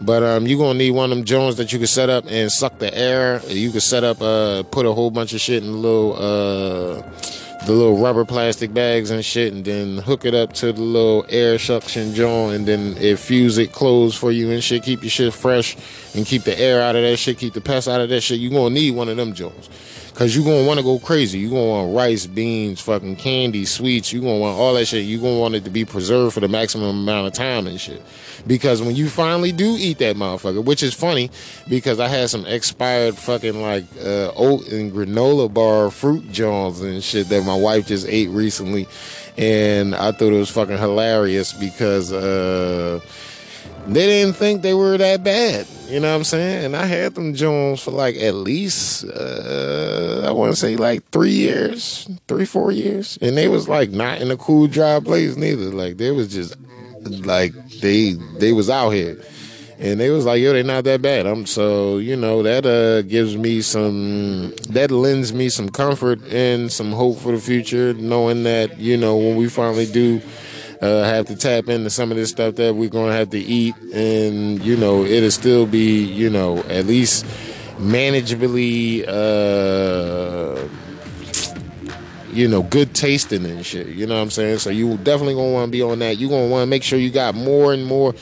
[0.00, 2.50] But um, you're gonna need one of them Jones that you can set up and
[2.52, 3.40] suck the air.
[3.48, 7.02] You can set up, uh, put a whole bunch of shit in the little, uh,
[7.66, 11.26] the little rubber plastic bags and shit, and then hook it up to the little
[11.28, 14.84] air suction joint, and then it fuse it closed for you and shit.
[14.84, 15.76] Keep your shit fresh
[16.14, 17.38] and keep the air out of that shit.
[17.38, 18.38] Keep the pests out of that shit.
[18.38, 19.68] You gonna need one of them Jones.
[20.18, 21.38] Cause you gonna want to go crazy.
[21.38, 24.12] You gonna want rice, beans, fucking candy, sweets.
[24.12, 25.04] You gonna want all that shit.
[25.04, 28.02] You gonna want it to be preserved for the maximum amount of time and shit.
[28.44, 31.30] Because when you finally do eat that motherfucker, which is funny,
[31.68, 37.00] because I had some expired fucking like uh, oat and granola bar fruit jones and
[37.00, 38.88] shit that my wife just ate recently,
[39.36, 42.12] and I thought it was fucking hilarious because.
[42.12, 42.98] uh
[43.88, 45.66] they didn't think they were that bad.
[45.88, 46.66] You know what I'm saying?
[46.66, 51.08] And I had them Jones for like at least uh, I want to say like
[51.10, 55.36] three years, three four years, and they was like not in a cool dry place
[55.36, 55.70] neither.
[55.70, 56.56] Like they was just
[57.08, 59.22] like they they was out here.
[59.80, 61.24] And they was like, yo, they're not that bad.
[61.24, 66.70] I'm so, you know, that uh gives me some that lends me some comfort and
[66.70, 70.20] some hope for the future, knowing that, you know, when we finally do
[70.80, 73.38] uh, have to tap into some of this stuff that we're going to have to
[73.38, 77.24] eat, and you know it'll still be you know at least
[77.78, 79.04] manageably.
[79.06, 80.68] Uh,
[82.30, 83.88] you know, good tasting and shit.
[83.88, 84.58] You know what I'm saying?
[84.58, 86.18] So you definitely gonna want to be on that.
[86.18, 88.14] You gonna want to make sure you got more and more.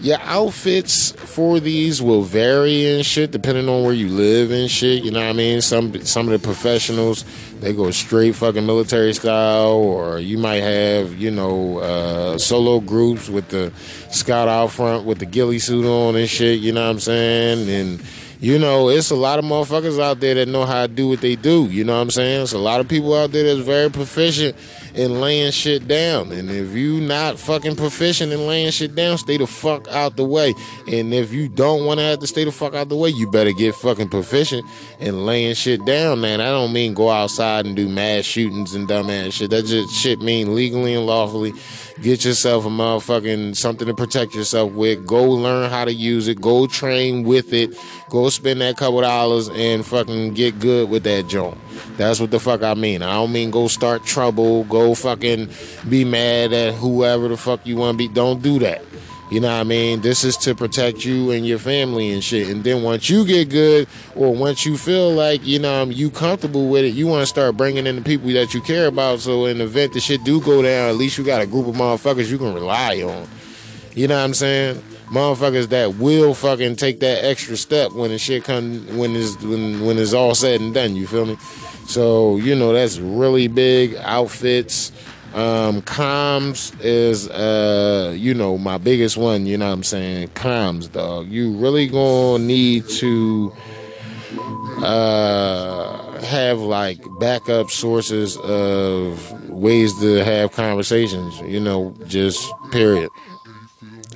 [0.00, 5.02] Your outfits for these will vary and shit depending on where you live and shit.
[5.02, 5.60] You know what I mean?
[5.60, 7.24] Some some of the professionals
[7.60, 13.28] they go straight fucking military style, or you might have you know uh, solo groups
[13.28, 13.72] with the
[14.12, 16.60] scout out front with the ghillie suit on and shit.
[16.60, 17.68] You know what I'm saying?
[17.68, 18.00] And
[18.40, 21.20] you know, it's a lot of motherfuckers out there that know how to do what
[21.20, 21.64] they do.
[21.66, 22.42] You know what I'm saying?
[22.42, 24.56] It's a lot of people out there that's very proficient
[24.94, 26.32] in laying shit down.
[26.32, 30.24] And if you not fucking proficient in laying shit down, stay the fuck out the
[30.24, 30.54] way.
[30.86, 33.30] And if you don't want to have to stay the fuck out the way, you
[33.30, 34.66] better get fucking proficient
[34.98, 36.40] in laying shit down, man.
[36.40, 39.50] I don't mean go outside and do mass shootings and dumbass shit.
[39.50, 41.52] That just shit mean legally and lawfully.
[42.02, 45.04] Get yourself a motherfucking something to protect yourself with.
[45.04, 46.40] Go learn how to use it.
[46.40, 47.76] Go train with it.
[48.08, 51.58] Go spend that couple dollars and fucking get good with that joint.
[51.96, 53.02] That's what the fuck I mean.
[53.02, 54.64] I don't mean go start trouble.
[54.64, 55.48] Go fucking
[55.88, 58.12] be mad at whoever the fuck you want to be.
[58.12, 58.82] Don't do that.
[59.30, 60.00] You know what I mean?
[60.00, 62.48] This is to protect you and your family and shit.
[62.48, 63.86] And then once you get good,
[64.16, 67.54] or once you feel like you know you comfortable with it, you want to start
[67.54, 69.20] bringing in the people that you care about.
[69.20, 71.66] So in the event the shit do go down, at least you got a group
[71.66, 73.28] of motherfuckers you can rely on.
[73.94, 74.82] You know what I'm saying?
[75.08, 79.84] Motherfuckers that will fucking take that extra step when the shit come when it's when
[79.84, 80.96] when it's all said and done.
[80.96, 81.36] You feel me?
[81.88, 84.92] So you know that's really big outfits.
[85.34, 90.28] Um, comms is uh, you know, my biggest one, you know what I'm saying?
[90.28, 91.28] Comms, dog.
[91.28, 93.52] You really gonna need to
[94.84, 103.08] uh have like backup sources of ways to have conversations, you know, just period.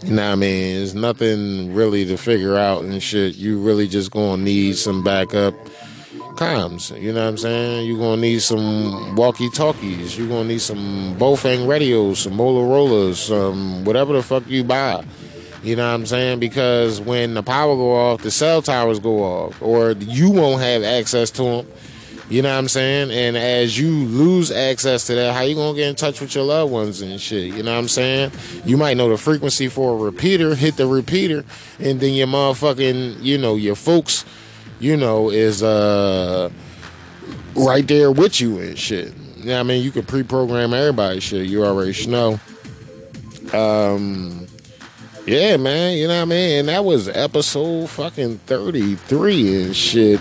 [0.04, 0.76] You know what I mean?
[0.76, 3.36] There's nothing really to figure out and shit.
[3.36, 5.54] You really just gonna need some backup
[6.36, 6.98] comms.
[7.00, 7.86] You know what I'm saying?
[7.86, 10.16] You're gonna need some walkie talkies.
[10.16, 15.04] You're gonna need some Baofeng radios, some Motorola's, some whatever the fuck you buy.
[15.62, 16.40] You know what I'm saying?
[16.40, 20.82] Because when the power go off, the cell towers go off, or you won't have
[20.82, 21.66] access to them.
[22.28, 23.10] You know what I'm saying?
[23.10, 26.44] And as you lose access to that, how you gonna get in touch with your
[26.44, 27.54] loved ones and shit?
[27.54, 28.32] You know what I'm saying?
[28.64, 31.44] You might know the frequency for a repeater, hit the repeater,
[31.78, 34.24] and then your motherfucking, you know, your folks
[34.82, 36.50] you know, is uh
[37.54, 39.14] right there with you and shit.
[39.36, 41.48] Yeah, I mean, you can pre-program everybody shit.
[41.48, 42.38] You already know.
[43.52, 44.46] Um,
[45.26, 45.96] yeah, man.
[45.96, 46.58] You know what I mean.
[46.60, 50.20] And that was episode fucking thirty-three and shit.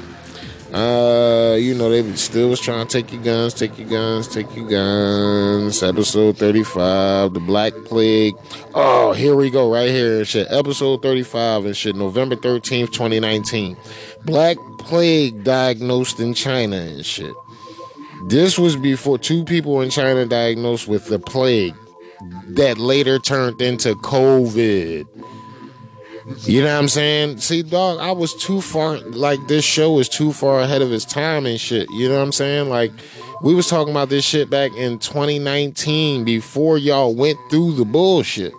[0.74, 4.56] Uh, you know, they still was trying to take your guns, take your guns, take
[4.56, 5.84] your guns.
[5.84, 8.34] Episode 35, the Black Plague.
[8.74, 10.47] Oh, here we go, right here and shit.
[10.50, 13.76] Episode 35 and shit, November 13th, 2019.
[14.25, 17.34] Black Plague diagnosed in China and shit.
[18.27, 21.75] This was before two people in China diagnosed with the plague
[22.49, 25.07] that later turned into COVID.
[26.43, 27.39] You know what I'm saying?
[27.39, 28.97] See, dog, I was too far.
[28.97, 31.89] Like this show is too far ahead of its time and shit.
[31.91, 32.69] You know what I'm saying?
[32.69, 32.91] Like
[33.41, 38.53] we was talking about this shit back in 2019 before y'all went through the bullshit.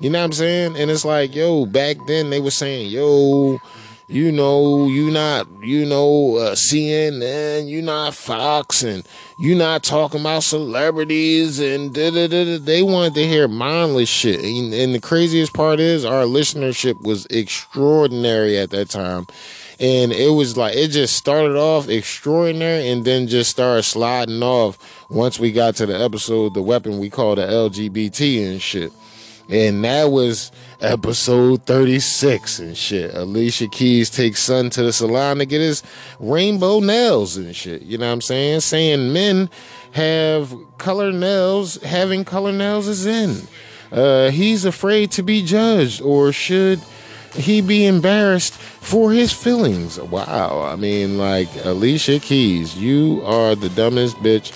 [0.00, 0.76] You know what I'm saying?
[0.76, 3.58] And it's like, yo, back then they were saying, yo,
[4.10, 9.06] you know, you not, you know, uh, CNN, you not Fox, and
[9.38, 12.58] you not talking about celebrities, and da da da.
[12.58, 14.40] They wanted to hear mindless shit.
[14.40, 19.28] And, and the craziest part is, our listenership was extraordinary at that time.
[19.78, 24.76] And it was like, it just started off extraordinary and then just started sliding off
[25.08, 28.92] once we got to the episode, the weapon we call the LGBT and shit.
[29.50, 33.12] And that was episode 36 and shit.
[33.12, 35.82] Alicia Keys takes son to the salon to get his
[36.20, 37.82] rainbow nails and shit.
[37.82, 38.60] You know what I'm saying?
[38.60, 39.50] Saying men
[39.92, 43.48] have color nails, having color nails is in.
[43.90, 46.80] Uh, he's afraid to be judged or should
[47.34, 49.98] he be embarrassed for his feelings?
[49.98, 50.62] Wow.
[50.62, 54.52] I mean, like, Alicia Keys, you are the dumbest bitch.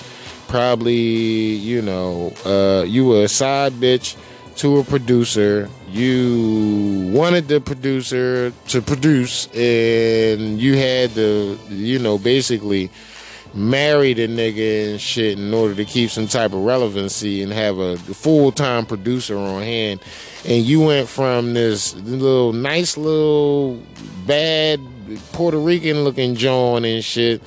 [0.46, 4.16] Probably, you know, uh, you were a side bitch
[4.56, 5.68] to a producer.
[5.88, 12.90] You wanted the producer to produce, and you had to, you know, basically
[13.54, 17.78] marry the nigga and shit in order to keep some type of relevancy and have
[17.78, 20.00] a full time producer on hand.
[20.44, 23.80] And you went from this little nice little
[24.26, 24.80] bad
[25.32, 27.42] Puerto Rican looking John and shit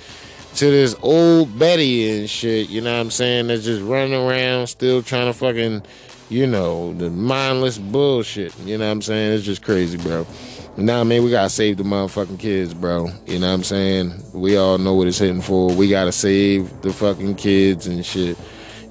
[0.55, 3.47] to this old Betty and shit, you know what I'm saying?
[3.47, 5.83] That's just running around still trying to fucking
[6.29, 8.57] you know, the mindless bullshit.
[8.59, 9.33] You know what I'm saying?
[9.33, 10.25] It's just crazy, bro.
[10.75, 13.09] Now, man, we gotta save the motherfucking kids, bro.
[13.25, 14.13] You know what I'm saying?
[14.33, 15.73] We all know what it's hitting for.
[15.73, 18.37] We gotta save the fucking kids and shit.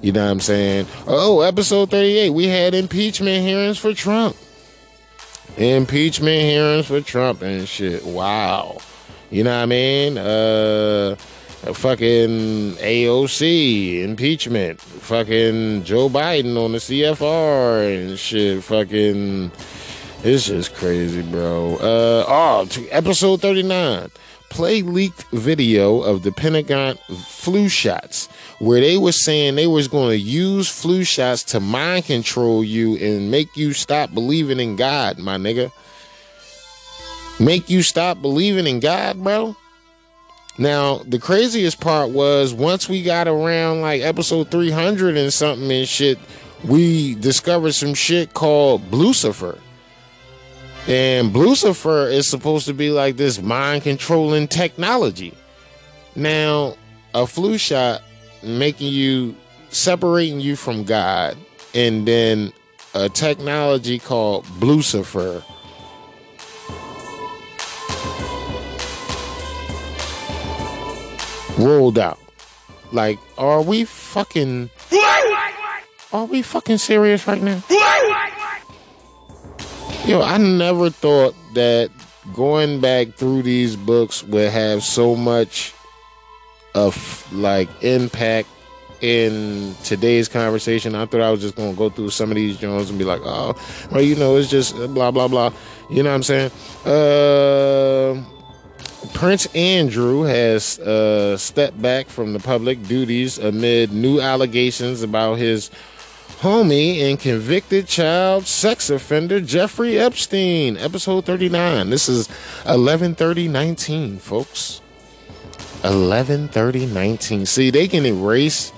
[0.01, 0.85] You know what I'm saying?
[1.07, 4.35] Oh, episode 38, we had impeachment hearings for Trump.
[5.57, 8.05] Impeachment hearings for Trump and shit.
[8.05, 8.77] Wow.
[9.31, 10.17] You know what I mean?
[10.17, 11.15] Uh
[11.73, 19.51] fucking AOC impeachment, fucking Joe Biden on the CFR and shit, fucking.
[20.23, 21.75] It's just crazy, bro.
[21.75, 24.09] Uh, oh, episode 39.
[24.49, 28.27] play leaked video of the Pentagon flu shots
[28.59, 32.95] where they were saying they was going to use flu shots to mind control you
[32.97, 35.71] and make you stop believing in God, my nigga.
[37.39, 39.55] Make you stop believing in God, bro.
[40.57, 45.87] Now, the craziest part was once we got around like episode 300 and something and
[45.87, 46.17] shit,
[46.63, 49.59] we discovered some shit called Lucifer.
[50.87, 55.33] And Lucifer is supposed to be like this mind controlling technology.
[56.15, 56.75] Now,
[57.13, 58.01] a flu shot
[58.41, 59.35] making you
[59.69, 61.37] separating you from God,
[61.75, 62.53] and then
[62.95, 65.43] a technology called Lucifer.
[71.57, 72.19] Rolled out.
[72.91, 74.69] Like, are we fucking.
[76.13, 77.61] Are we fucking serious right now?
[80.05, 81.91] Yo, I never thought that
[82.33, 85.73] going back through these books would have so much
[86.73, 88.47] of like impact
[89.01, 90.95] in today's conversation.
[90.95, 93.21] I thought I was just gonna go through some of these journals and be like,
[93.23, 93.55] oh,
[93.91, 95.51] well, you know, it's just blah blah blah.
[95.89, 96.51] You know what I'm saying?
[96.85, 98.23] Uh,
[99.13, 105.69] Prince Andrew has uh, stepped back from the public duties amid new allegations about his
[106.39, 110.77] homie and convicted child sex offender Jeffrey Epstein.
[110.77, 111.89] Episode 39.
[111.89, 112.27] This is
[112.65, 114.81] 113019, folks.
[115.81, 117.45] 113019.
[117.45, 118.71] See, they can erase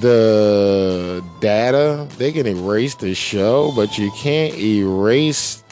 [0.00, 5.64] the data, they can erase the show, but you can't erase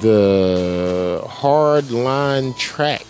[0.00, 3.06] the hard line track.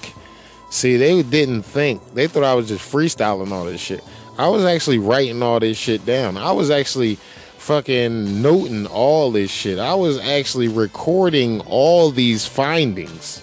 [0.70, 2.14] See, they didn't think.
[2.14, 4.03] They thought I was just freestyling all this shit.
[4.37, 6.37] I was actually writing all this shit down.
[6.37, 7.16] I was actually
[7.59, 9.79] fucking noting all this shit.
[9.79, 13.41] I was actually recording all these findings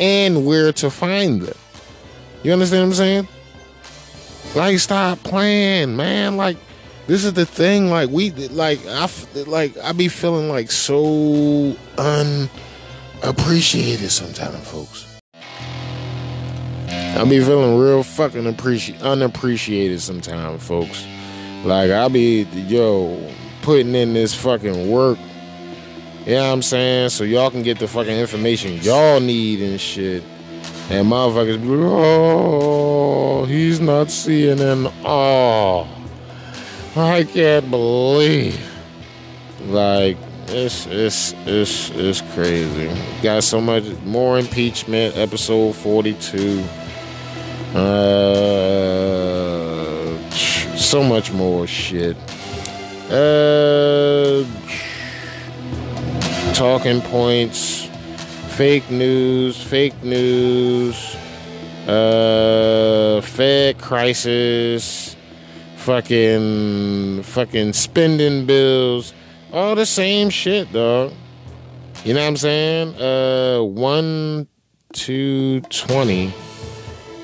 [0.00, 1.56] and where to find them.
[2.42, 3.28] You understand what I'm saying?
[4.56, 6.36] Like, stop playing, man.
[6.36, 6.56] Like,
[7.06, 7.90] this is the thing.
[7.90, 9.08] Like, we, like, I,
[9.46, 15.08] like, I be feeling like so unappreciated sometimes, folks.
[16.88, 21.06] I be feeling real fucking appreci- unappreciated sometimes, folks.
[21.64, 23.30] Like, I be, yo,
[23.62, 25.18] putting in this fucking work.
[26.26, 27.10] You know what I'm saying?
[27.10, 30.22] So y'all can get the fucking information y'all need and shit.
[30.88, 34.92] And motherfuckers be like, oh, he's not CNN.
[35.04, 35.88] Oh,
[36.94, 38.60] I can't believe.
[39.66, 40.18] Like,
[40.48, 42.90] it's, it's, it's, it's crazy.
[43.22, 46.62] Got so much more impeachment, episode 42.
[47.74, 48.92] Uh,
[50.76, 52.14] so much more shit.
[53.10, 54.44] Uh,
[56.52, 57.86] talking points,
[58.56, 61.16] fake news, fake news,
[61.88, 65.01] uh, Fed crisis,
[65.82, 69.12] fucking, fucking spending bills,
[69.52, 71.12] all the same shit, dog.
[72.04, 72.94] You know what I'm saying?
[73.00, 74.46] Uh, one,
[74.92, 76.32] two, twenty.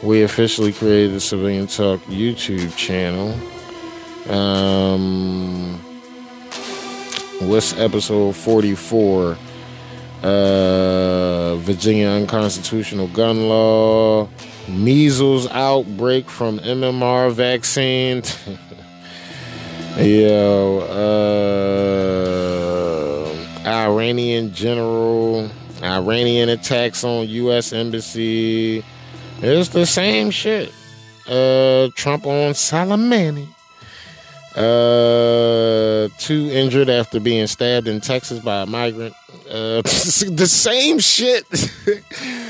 [0.02, 3.34] We officially created the Civilian Talk YouTube channel.
[4.32, 5.78] Um,
[7.40, 9.36] what's episode 44?
[10.22, 14.28] Uh, Virginia unconstitutional gun law,
[14.69, 18.23] measles outbreak from MMR vaccine.
[19.99, 20.79] Yo,
[23.64, 25.51] uh, Iranian general,
[25.83, 27.73] Iranian attacks on U.S.
[27.73, 28.85] embassy.
[29.41, 30.73] It's the same shit.
[31.27, 33.49] Uh, Trump on Soleimani.
[34.55, 39.14] Uh, two injured after being stabbed in Texas by a migrant.
[39.49, 41.45] Uh, the same shit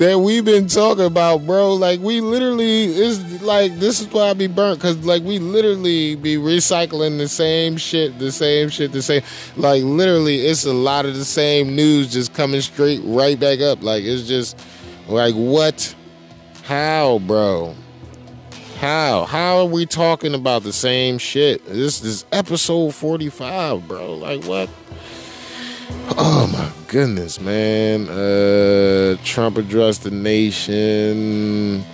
[0.00, 1.74] that we've been talking about, bro.
[1.74, 6.16] Like we literally is like this is why I be burnt because like we literally
[6.16, 9.22] be recycling the same shit, the same shit, the same.
[9.58, 13.82] Like literally, it's a lot of the same news just coming straight right back up.
[13.82, 14.58] Like it's just
[15.06, 15.94] like what,
[16.64, 17.74] how, bro.
[18.78, 19.26] How?
[19.26, 21.62] How are we talking about the same shit?
[21.66, 24.14] This is episode 45, bro.
[24.14, 24.70] Like what?
[26.18, 28.08] Oh my goodness, man.
[28.08, 31.84] Uh Trump addressed the nation.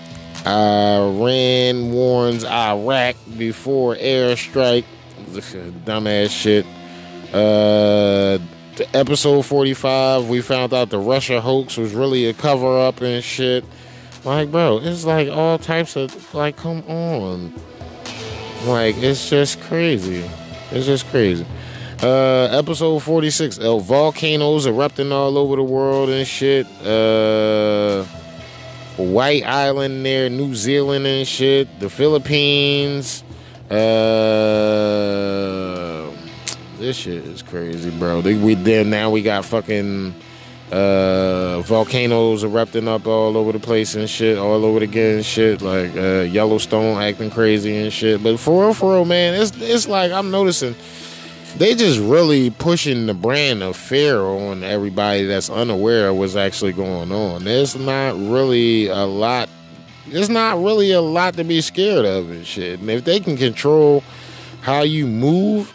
[0.47, 4.85] Iran warns Iraq before airstrike.
[5.85, 6.65] Dumbass shit.
[7.35, 8.39] Uh
[8.95, 13.65] episode 45, we found out the Russia hoax was really a cover up and shit.
[14.25, 17.53] Like, bro, it's like all types of like, come on.
[18.65, 20.29] Like, it's just crazy.
[20.71, 21.47] It's just crazy.
[22.03, 26.67] Uh, episode 46, uh, volcanoes erupting all over the world and shit.
[26.85, 28.05] Uh,
[28.99, 33.25] White Island there, New Zealand and shit, the Philippines.
[33.71, 33.77] Uh,
[36.79, 38.21] this shit is crazy, bro.
[38.21, 40.15] They, we then now we got fucking
[40.73, 45.97] uh volcanoes erupting up all over the place and shit, all over again shit, like
[45.97, 48.23] uh Yellowstone acting crazy and shit.
[48.23, 50.75] But for real, for real, man, it's it's like I'm noticing
[51.59, 56.73] they just really pushing the brand of fear on everybody that's unaware of what's actually
[56.73, 57.45] going on.
[57.45, 59.49] There's not really a lot.
[60.07, 62.81] There's not really a lot to be scared of and shit.
[62.81, 64.05] And if they can control
[64.61, 65.73] how you move,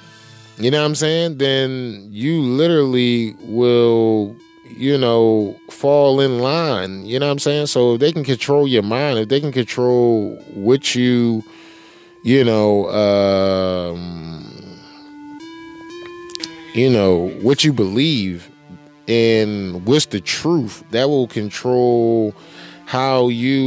[0.58, 1.38] you know what I'm saying?
[1.40, 4.36] Then you literally will,
[4.78, 7.06] you know, fall in line.
[7.06, 7.68] You know what I'm saying?
[7.68, 11.44] So if they can control your mind, if they can control what you,
[12.24, 14.21] you know, um,
[16.74, 18.50] you know what you believe
[19.08, 22.34] and what's the truth that will control
[22.86, 23.62] how you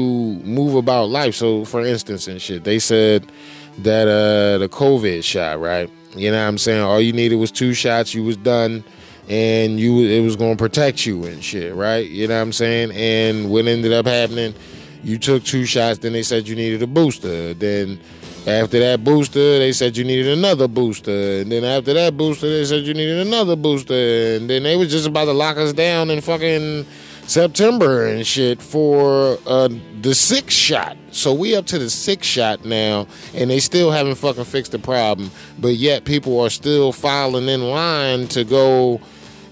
[0.45, 1.35] move about life.
[1.35, 3.31] So for instance and shit they said
[3.79, 5.91] that uh the covid shot right?
[6.15, 6.83] You know what i'm saying?
[6.83, 8.85] All you needed was two shots you was done
[9.29, 12.09] and you it was going to protect you and shit right?
[12.09, 12.93] You know what i'm saying?
[12.93, 14.55] And what ended up happening
[15.03, 18.01] you took two shots then they said you needed a booster then
[18.47, 21.41] after that booster, they said you needed another booster.
[21.41, 24.37] And then after that booster, they said you needed another booster.
[24.37, 26.85] And then they was just about to lock us down in fucking
[27.27, 29.69] September and shit for uh,
[30.03, 30.97] the sixth shot.
[31.11, 34.79] So we up to the sixth shot now, and they still haven't fucking fixed the
[34.79, 35.31] problem.
[35.59, 39.01] But yet people are still filing in line to go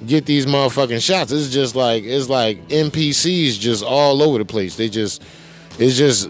[0.06, 1.32] get these motherfucking shots.
[1.32, 4.76] It's just like it's like NPCs just all over the place.
[4.76, 5.22] They just
[5.78, 6.28] it's just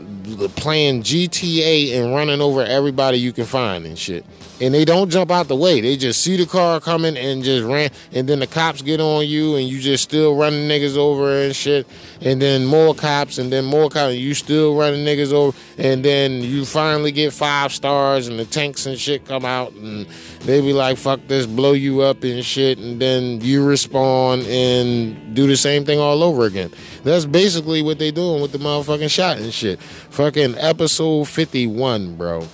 [0.57, 4.25] playing GTA and running over everybody you can find and shit.
[4.63, 5.81] And they don't jump out the way.
[5.81, 7.91] They just see the car coming and just ran.
[8.13, 11.55] And then the cops get on you and you just still running niggas over and
[11.55, 11.85] shit.
[12.21, 14.13] And then more cops and then more cops.
[14.13, 15.59] And you still running niggas over.
[15.79, 20.07] And then you finally get five stars and the tanks and shit come out and
[20.43, 22.79] they be like, fuck this, blow you up and shit.
[22.79, 26.71] And then you respond and do the same thing all over again.
[27.03, 29.81] That's basically what they doing with the motherfucking shot and shit.
[29.83, 32.47] Fucking episode 51, bro.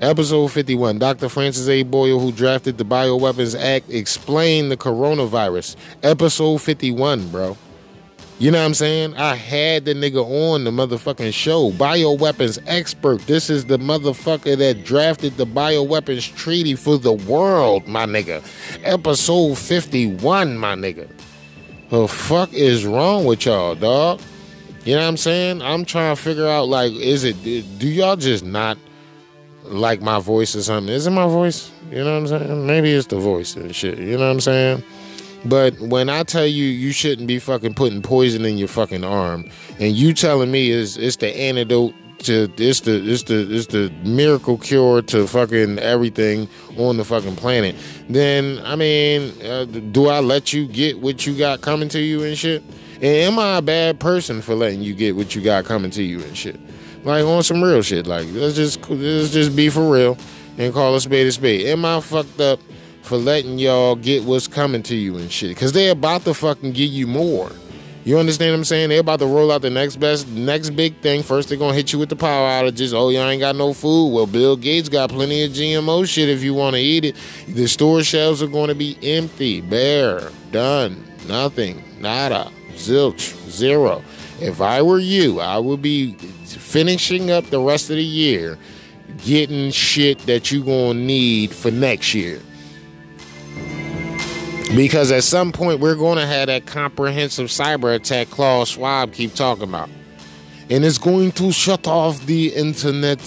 [0.00, 0.98] Episode 51.
[0.98, 1.28] Dr.
[1.28, 1.82] Francis A.
[1.82, 5.76] Boyle, who drafted the Bioweapons Act, explained the coronavirus.
[6.02, 7.54] Episode 51, bro.
[8.38, 9.14] You know what I'm saying?
[9.18, 11.70] I had the nigga on the motherfucking show.
[11.72, 13.20] Bioweapons expert.
[13.26, 18.42] This is the motherfucker that drafted the bioweapons treaty for the world, my nigga.
[18.82, 21.10] Episode 51, my nigga.
[21.90, 24.22] The fuck is wrong with y'all, dog?
[24.86, 25.60] You know what I'm saying?
[25.60, 28.78] I'm trying to figure out, like, is it, do y'all just not
[29.70, 30.92] like my voice or something?
[30.92, 31.70] Is it my voice?
[31.90, 32.66] You know what I'm saying?
[32.66, 33.98] Maybe it's the voice and shit.
[33.98, 34.84] You know what I'm saying?
[35.44, 39.50] But when I tell you you shouldn't be fucking putting poison in your fucking arm,
[39.78, 41.94] and you telling me is it's the antidote
[42.24, 47.36] to it's the it's the it's the miracle cure to fucking everything on the fucking
[47.36, 47.74] planet,
[48.08, 52.22] then I mean, uh, do I let you get what you got coming to you
[52.22, 52.62] and shit?
[52.96, 56.02] And am I a bad person for letting you get what you got coming to
[56.02, 56.60] you and shit?
[57.04, 58.06] Like on some real shit.
[58.06, 60.18] Like let's just let's just be for real
[60.58, 61.66] and call a spade a spade.
[61.66, 62.60] Am I fucked up
[63.02, 65.56] for letting y'all get what's coming to you and shit?
[65.56, 67.50] Cause they about to fucking give you more.
[68.02, 68.88] You understand what I'm saying?
[68.88, 71.22] They're about to roll out the next best, next big thing.
[71.22, 72.94] First, they're gonna hit you with the power outages.
[72.94, 74.12] Oh, y'all ain't got no food.
[74.14, 77.16] Well, Bill Gates got plenty of GMO shit if you want to eat it.
[77.46, 84.02] The store shelves are gonna be empty, bare, done, nothing, nada, zilch, zero.
[84.40, 86.16] If I were you, I would be
[86.70, 88.56] finishing up the rest of the year,
[89.24, 92.40] getting shit that you're gonna need for next year.
[94.76, 99.34] Because at some point we're going to have that comprehensive cyber attack Klaus Schwab keep
[99.34, 99.90] talking about.
[100.70, 103.18] And it's going to shut off the internet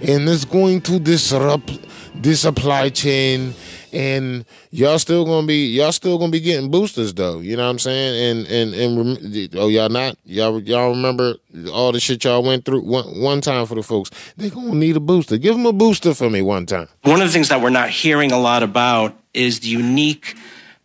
[0.00, 1.76] and it's going to disrupt
[2.22, 3.54] the supply chain
[3.92, 7.40] and y'all still gonna be y'all still gonna be getting boosters though.
[7.40, 8.38] You know what i'm saying?
[8.38, 10.16] And and and oh y'all not?
[10.24, 11.34] Y'all y'all remember
[11.72, 12.82] all the shit y'all went through?
[12.82, 14.10] One, one time for the folks.
[14.36, 15.38] They gonna need a booster.
[15.38, 16.88] Give them a booster for me one time.
[17.02, 20.36] One of the things that we're not hearing a lot about is the unique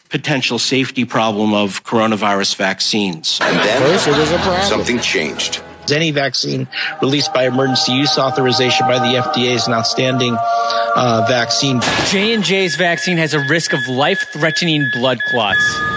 [0.10, 3.40] potential safety problem of coronavirus vaccines.
[3.42, 4.64] And then First, it was a problem.
[4.68, 5.62] something changed.
[5.92, 6.68] Any vaccine
[7.02, 11.82] released by emergency use authorization by the FDA is an outstanding uh, vaccine.
[12.10, 15.93] J&J's vaccine has a risk of life-threatening blood clots.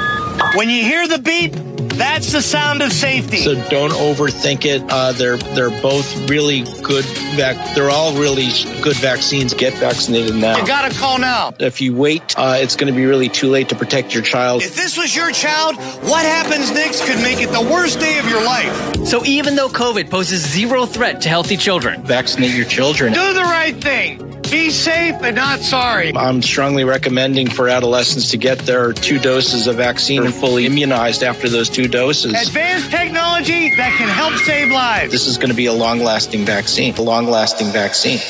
[0.55, 1.53] When you hear the beep,
[1.97, 3.39] That's the sound of safety.
[3.39, 4.83] So don't overthink it.
[4.91, 7.07] Uh, they're they're both really good.
[7.37, 8.49] Vac- they're all really
[8.83, 9.55] good vaccines.
[9.55, 10.59] Get vaccinated now.
[10.59, 11.55] You gotta call now.
[11.59, 14.63] If you wait, uh, it's going to be really too late to protect your child.
[14.63, 18.29] If this was your child, what happens next could make it the worst day of
[18.29, 19.07] your life.
[19.07, 23.15] So even though COVID poses zero threat to healthy children, vaccinate your children.
[23.15, 24.21] Do the right thing.
[24.51, 26.13] Be safe and not sorry.
[26.17, 31.23] I'm strongly recommending for adolescents to get their two doses of vaccine and fully immunized
[31.23, 32.33] after those two doses.
[32.33, 35.13] Advanced technology that can help save lives.
[35.13, 36.95] This is going to be a long-lasting vaccine.
[36.95, 38.21] A long-lasting vaccine.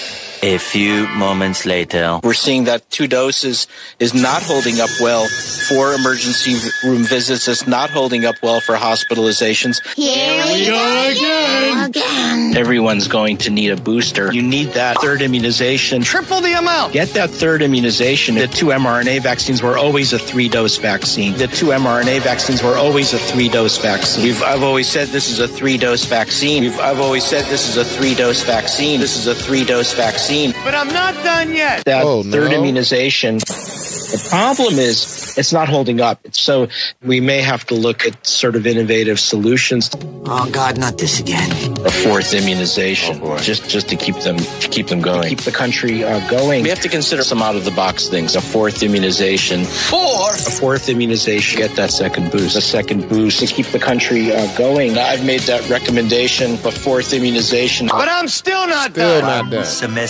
[0.47, 3.66] A few moments later, we're seeing that two doses
[3.99, 6.55] is not holding up well for emergency
[6.86, 7.49] room visits.
[7.49, 9.84] It's not holding up well for hospitalizations.
[9.97, 11.86] Here we go again.
[11.86, 12.57] Again.
[12.57, 14.32] Everyone's going to need a booster.
[14.32, 16.03] You need that third immunization.
[16.03, 16.92] Triple the amount.
[16.92, 18.36] Get that third immunization.
[18.36, 21.34] The two mRNA vaccines were always a three dose vaccine.
[21.34, 24.22] The two mRNA vaccines were always a three dose vaccine.
[24.22, 26.62] We've, I've always said this is a three dose vaccine.
[26.62, 29.01] We've, I've always said this is a three dose vaccine.
[29.01, 30.36] This is a three dose vaccine.
[30.64, 31.84] But I'm not done yet.
[31.87, 32.59] That Oh, third no.
[32.59, 33.39] immunization.
[33.39, 36.20] The problem is it's not holding up.
[36.32, 36.68] So
[37.03, 39.91] we may have to look at sort of innovative solutions.
[40.28, 41.51] Oh God, not this again.
[41.84, 46.05] A fourth immunization, just just to keep them to keep them going, keep the country
[46.05, 46.62] uh, going.
[46.62, 48.37] We have to consider some out of the box things.
[48.37, 50.47] A fourth immunization, Fourth?
[50.47, 54.47] a fourth immunization, get that second boost, a second boost to keep the country uh,
[54.57, 54.97] going.
[54.99, 56.53] I've made that recommendation.
[56.64, 57.89] A fourth immunization.
[57.89, 59.45] But I'm still not Still done.
[59.45, 59.64] not done.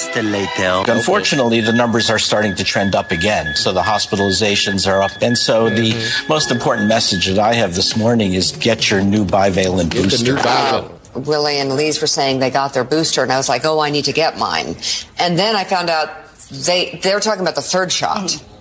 [0.07, 3.55] Semester later, Unfortunately, the numbers are starting to trend up again.
[3.57, 5.11] So the hospitalizations are up.
[5.21, 6.29] And so the mm-hmm.
[6.29, 10.09] most important message that I have this morning is get your new bivalent Get the
[10.09, 10.35] booster.
[10.35, 11.01] new Bible.
[11.15, 13.89] Willie and Lise were saying they got their booster, and I was like, oh, I
[13.89, 14.77] need to get mine.
[15.19, 16.11] And then I found out
[16.51, 18.19] they they're talking about the third shot.
[18.19, 18.53] Mm-hmm.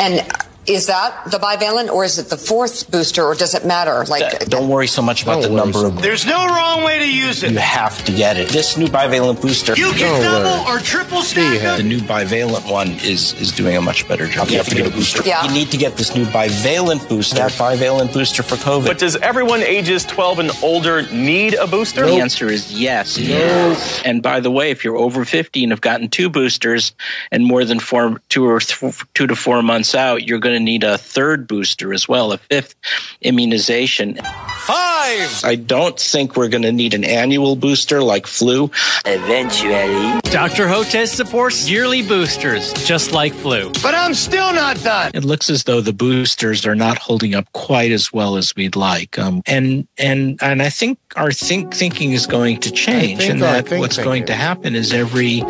[0.00, 4.04] And is that the bivalent, or is it the fourth booster, or does it matter?
[4.04, 6.00] Like, uh, Don't worry so much about the number so of.
[6.02, 7.50] There's no wrong way to use it.
[7.52, 8.48] You have to get it.
[8.48, 9.74] This new bivalent booster.
[9.76, 10.76] You get Don't double worry.
[10.76, 11.72] or triple stack Yeah.
[11.72, 11.76] up.
[11.78, 14.50] The new bivalent one is is doing a much better job.
[14.50, 15.22] You have to get a booster.
[15.24, 15.44] Yeah.
[15.44, 17.36] You need to get this new bivalent booster.
[17.36, 18.86] That bivalent booster for COVID.
[18.86, 22.06] But does everyone ages 12 and older need a booster?
[22.06, 23.18] The answer is yes.
[23.18, 24.00] Yes.
[24.04, 26.92] And by the way, if you're over 50 and have gotten two boosters
[27.30, 30.60] and more than four, two or th- two to four months out, you're going to
[30.60, 32.74] need a third booster as well, a fifth
[33.20, 34.16] immunization.
[34.16, 35.44] Five.
[35.44, 38.70] I don't think we're going to need an annual booster like flu.
[39.04, 40.66] eventually, Dr.
[40.66, 43.70] Hotez supports yearly boosters, just like flu.
[43.82, 45.10] But I'm still not done.
[45.14, 48.76] It looks as though the boosters are not holding up quite as well as we'd
[48.76, 53.42] like, um, and and and I think our think thinking is going to change, and
[53.42, 54.10] that think what's thinking.
[54.10, 55.42] going to happen is every,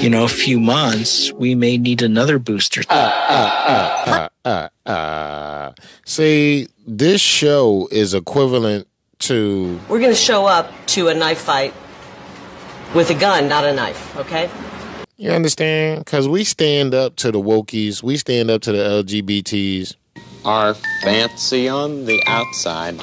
[0.00, 2.82] you know, few months we may need another booster.
[2.90, 5.72] uh, uh, uh.
[6.04, 8.88] See, this show is equivalent
[9.20, 11.72] to We're going to show up to a knife fight
[12.94, 14.50] with a gun, not a knife, okay?
[15.16, 19.94] you understand because we stand up to the wokies, we stand up to the LGBTs.
[20.44, 23.00] are fancy on the outside.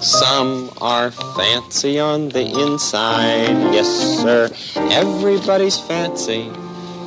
[0.00, 3.48] Some are fancy on the inside.
[3.72, 3.88] Yes,
[4.20, 4.50] sir.
[4.90, 6.50] Everybody's fancy.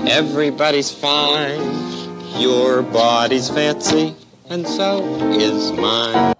[0.07, 1.61] Everybody's fine.
[2.39, 4.15] Your body's fancy,
[4.49, 6.34] and so is mine.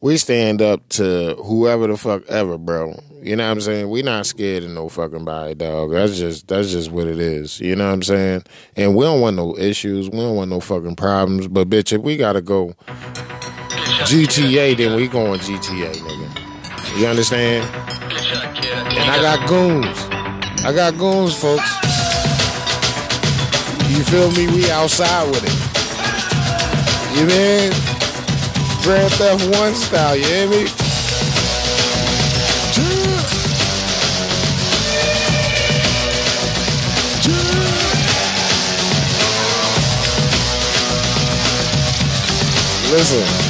[0.00, 2.94] We stand up to whoever the fuck ever, bro.
[3.20, 3.90] You know what I'm saying?
[3.90, 5.90] We not scared of no fucking body, dog.
[5.90, 7.60] That's just that's just what it is.
[7.60, 8.44] You know what I'm saying?
[8.76, 10.08] And we don't want no issues.
[10.08, 11.48] We don't want no fucking problems.
[11.48, 12.74] But bitch, if we gotta go
[14.06, 16.98] GTA, then we going GTA, nigga.
[16.98, 17.64] You understand?
[18.96, 19.98] And I got goons.
[20.64, 21.68] I got goons, folks.
[23.90, 24.46] You feel me?
[24.54, 25.68] We outside with it.
[27.18, 27.72] You mean?
[28.82, 30.68] Grand Theft One style, you hear me?
[42.90, 43.47] Listen,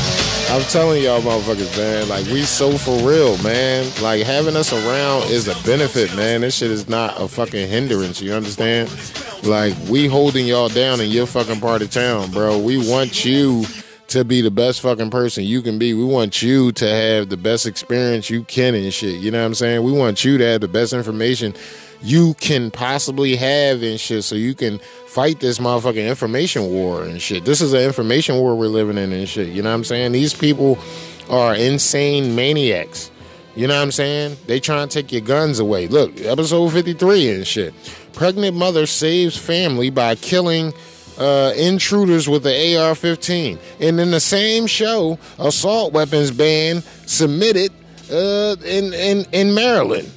[0.50, 3.84] I'm telling y'all motherfuckers, man, like we so for real, man.
[4.00, 6.40] Like having us around is a benefit, man.
[6.40, 8.90] This shit is not a fucking hindrance, you understand?
[9.44, 12.58] Like we holding y'all down in your fucking part of town, bro.
[12.58, 13.66] We want you
[14.08, 15.94] to be the best fucking person you can be.
[15.94, 19.20] We want you to have the best experience you can and shit.
[19.20, 19.82] You know what I'm saying?
[19.82, 21.54] We want you to have the best information
[22.00, 27.20] you can possibly have and shit so you can fight this motherfucking information war and
[27.20, 27.44] shit.
[27.44, 29.48] This is an information war we're living in and shit.
[29.48, 30.12] You know what I'm saying?
[30.12, 30.78] These people
[31.28, 33.10] are insane maniacs.
[33.56, 34.36] You know what I'm saying?
[34.46, 35.88] They trying to take your guns away.
[35.88, 37.74] Look, episode 53 and shit.
[38.12, 40.72] Pregnant mother saves family by killing
[41.18, 47.72] uh, intruders with the AR-15, and in the same show, assault weapons ban submitted
[48.10, 50.10] uh, in in in Maryland.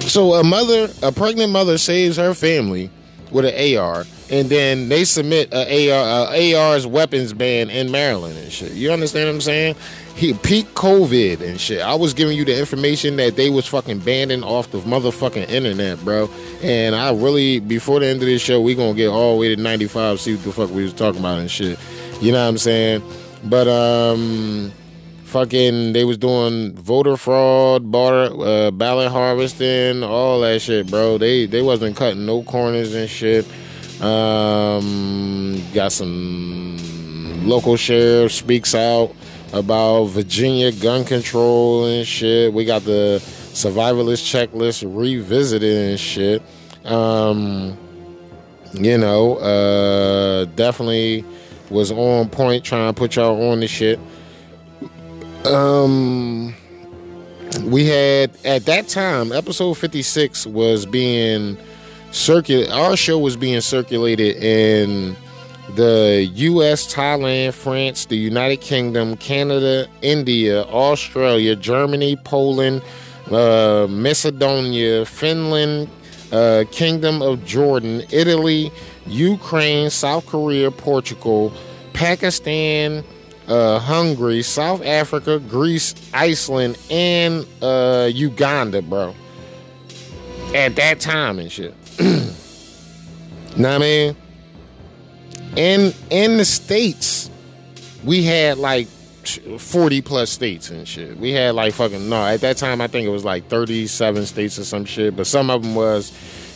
[0.00, 2.90] So a mother, a pregnant mother, saves her family
[3.30, 8.36] with an AR, and then they submit a AR, a AR's weapons ban in Maryland
[8.36, 8.72] and shit.
[8.72, 9.76] You understand what I'm saying?
[10.14, 11.80] He peak COVID and shit.
[11.80, 16.04] I was giving you the information that they was fucking banning off the motherfucking internet,
[16.04, 16.28] bro.
[16.62, 19.54] And I really, before the end of this show, we gonna get all the way
[19.54, 21.78] to 95, see what the fuck we was talking about and shit.
[22.20, 23.02] You know what I'm saying?
[23.44, 24.72] But um
[25.24, 31.18] fucking they was doing voter fraud, border, uh, ballot harvesting, all that shit, bro.
[31.18, 33.46] They they wasn't cutting no corners and shit.
[34.00, 39.14] Um, got some local sheriff speaks out
[39.52, 42.52] about Virginia gun control and shit.
[42.52, 46.42] We got the survivalist checklist revisited and shit.
[46.84, 47.76] Um,
[48.72, 51.24] you know, uh, definitely
[51.70, 53.98] was on point trying to put y'all on the shit.
[55.44, 56.54] Um,
[57.62, 61.56] we had at that time, episode 56 was being
[62.10, 65.16] Our show was being circulated in
[65.74, 72.82] the U.S., Thailand, France, the United Kingdom, Canada, India, Australia, Germany, Poland,
[73.30, 75.90] uh, Macedonia, Finland,
[76.32, 78.72] uh, Kingdom of Jordan, Italy,
[79.06, 81.52] Ukraine, South Korea, Portugal,
[81.92, 83.04] Pakistan,
[83.48, 89.14] uh, Hungary, South Africa, Greece, Iceland, and uh, Uganda, bro.
[90.54, 91.74] At that time and shit.
[93.58, 94.16] know what I mean?
[95.56, 97.30] In in the states,
[98.04, 101.16] we had like 40 plus states and shit.
[101.18, 102.24] We had like fucking no.
[102.24, 105.16] At that time, I think it was like 37 states or some shit.
[105.16, 106.10] But some of them was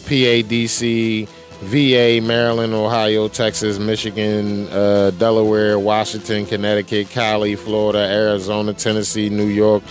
[0.05, 1.29] PA, DC,
[1.63, 9.83] VA, Maryland, Ohio, Texas, Michigan, uh, Delaware, Washington, Connecticut, Cali, Florida, Arizona, Tennessee, New York,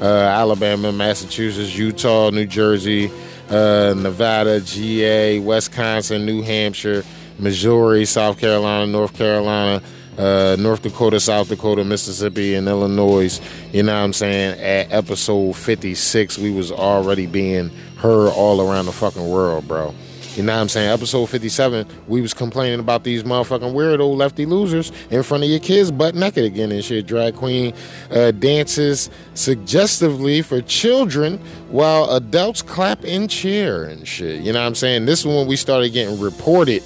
[0.00, 3.10] uh, Alabama, Massachusetts, Utah, New Jersey,
[3.50, 7.04] uh, Nevada, GA, Wisconsin, New Hampshire,
[7.38, 9.82] Missouri, South Carolina, North Carolina,
[10.18, 13.40] uh, North Dakota, South Dakota, Mississippi, and Illinois.
[13.72, 14.60] You know what I'm saying?
[14.60, 19.94] At episode 56, we was already being heard all around the fucking world, bro.
[20.36, 20.88] You know what I'm saying?
[20.90, 25.58] Episode 57, we was complaining about these motherfucking weirdo lefty losers in front of your
[25.58, 27.06] kids butt naked again and shit.
[27.06, 27.74] Drag queen
[28.12, 34.42] uh, dances suggestively for children while adults clap and cheer and shit.
[34.42, 35.06] You know what I'm saying?
[35.06, 36.84] This is when we started getting reported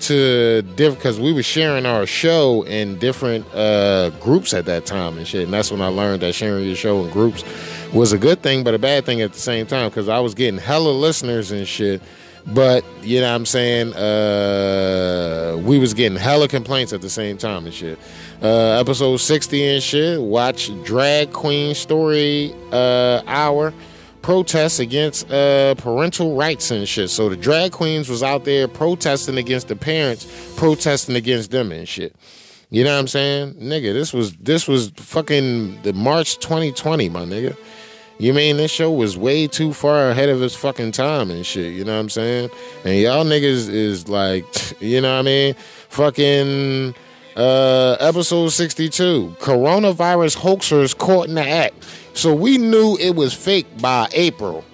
[0.00, 5.16] to different because we were sharing our show in different uh, groups at that time
[5.16, 5.44] and shit.
[5.44, 7.44] And that's when I learned that sharing your show in groups
[7.94, 10.34] was a good thing, but a bad thing at the same time because I was
[10.34, 12.02] getting hella listeners and shit.
[12.46, 13.94] But you know what I'm saying?
[13.94, 17.98] Uh, we was getting hella complaints at the same time and shit.
[18.42, 20.20] Uh, episode 60 and shit.
[20.20, 23.72] Watch Drag Queen Story uh, Hour
[24.24, 27.10] protests against uh, parental rights and shit.
[27.10, 30.26] So the drag queens was out there protesting against the parents,
[30.56, 32.16] protesting against them and shit.
[32.70, 33.92] You know what I'm saying, nigga?
[33.92, 37.56] This was this was fucking the March 2020, my nigga.
[38.18, 41.74] You mean this show was way too far ahead of its fucking time and shit,
[41.74, 42.50] you know what I'm saying?
[42.84, 44.44] And y'all niggas is like,
[44.80, 45.54] you know what I mean?
[45.88, 46.94] Fucking
[47.36, 49.36] uh episode 62.
[49.40, 51.74] Coronavirus hoaxers caught in the act.
[52.14, 54.64] So we knew it was fake by April.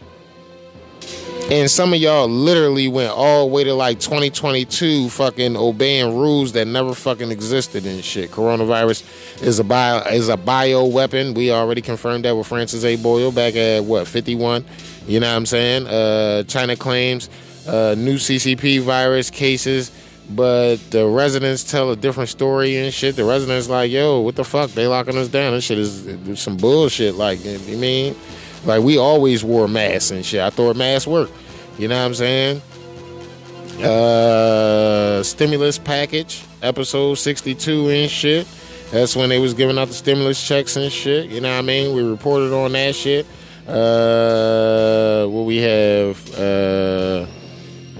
[1.49, 6.53] And some of y'all literally went all the way to like 2022 fucking obeying rules
[6.53, 8.30] that never fucking existed and shit.
[8.30, 11.34] Coronavirus is a bio is a bio weapon.
[11.34, 12.97] We already confirmed that with Francis A.
[12.97, 14.64] Boyle back at what 51.
[15.07, 15.86] You know what I'm saying?
[15.88, 17.28] Uh, China claims
[17.66, 19.91] uh, new CCP virus cases,
[20.30, 23.16] but the residents tell a different story and shit.
[23.16, 24.70] The residents like, yo, what the fuck?
[24.70, 25.53] They locking us down.
[25.55, 27.16] This shit is some bullshit.
[27.16, 28.14] Like, you mean?
[28.64, 30.40] Like we always wore masks and shit.
[30.40, 31.30] I thought masks work.
[31.78, 32.62] You know what I'm saying?
[33.82, 38.46] Uh stimulus package, episode 62 and shit.
[38.90, 41.30] That's when they was giving out the stimulus checks and shit.
[41.30, 41.94] You know what I mean?
[41.94, 43.26] We reported on that shit.
[43.66, 47.26] Uh what we have uh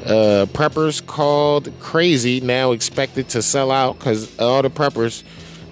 [0.05, 5.23] uh preppers called crazy now expected to sell out because all the preppers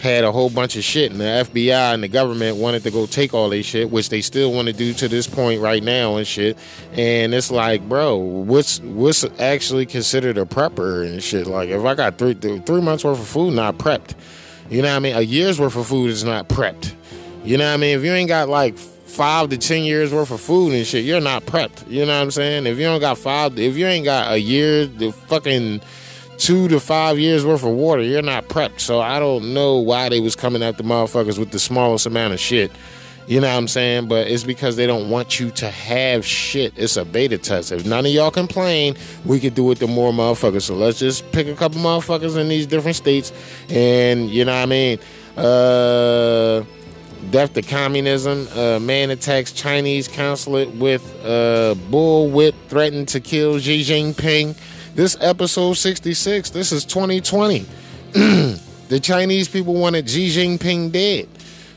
[0.00, 3.06] had a whole bunch of shit, and the FBI and the government wanted to go
[3.06, 6.16] take all their shit, which they still want to do to this point right now
[6.16, 6.56] and shit.
[6.92, 11.46] And it's like, bro, what's what's actually considered a prepper and shit?
[11.46, 14.14] Like, if I got three three months worth of food not prepped,
[14.70, 15.16] you know what I mean?
[15.16, 16.94] A year's worth of food is not prepped.
[17.44, 17.96] You know what I mean?
[17.96, 21.20] If you ain't got like five to ten years worth of food and shit, you're
[21.20, 21.90] not prepped.
[21.90, 22.66] You know what I'm saying?
[22.66, 25.80] If you don't got five, if you ain't got a year, the fucking
[26.38, 28.80] two to five years worth of water, you're not prepped.
[28.80, 32.32] So I don't know why they was coming at the motherfuckers with the smallest amount
[32.32, 32.72] of shit.
[33.26, 34.08] You know what I'm saying?
[34.08, 36.72] But it's because they don't want you to have shit.
[36.76, 37.72] It's a beta test.
[37.72, 40.62] If none of y'all complain, we could do it to more motherfuckers.
[40.62, 43.30] So let's just pick a couple motherfuckers in these different states
[43.68, 44.98] and you know what I mean?
[45.36, 46.64] Uh
[47.30, 48.48] death to communism.
[48.54, 54.56] Uh, man attacks Chinese consulate with uh, bullwhip threatened to kill Xi Jinping.
[54.98, 56.50] This episode 66.
[56.50, 57.60] This is 2020.
[58.88, 61.28] the Chinese people wanted Xi Jinping dead.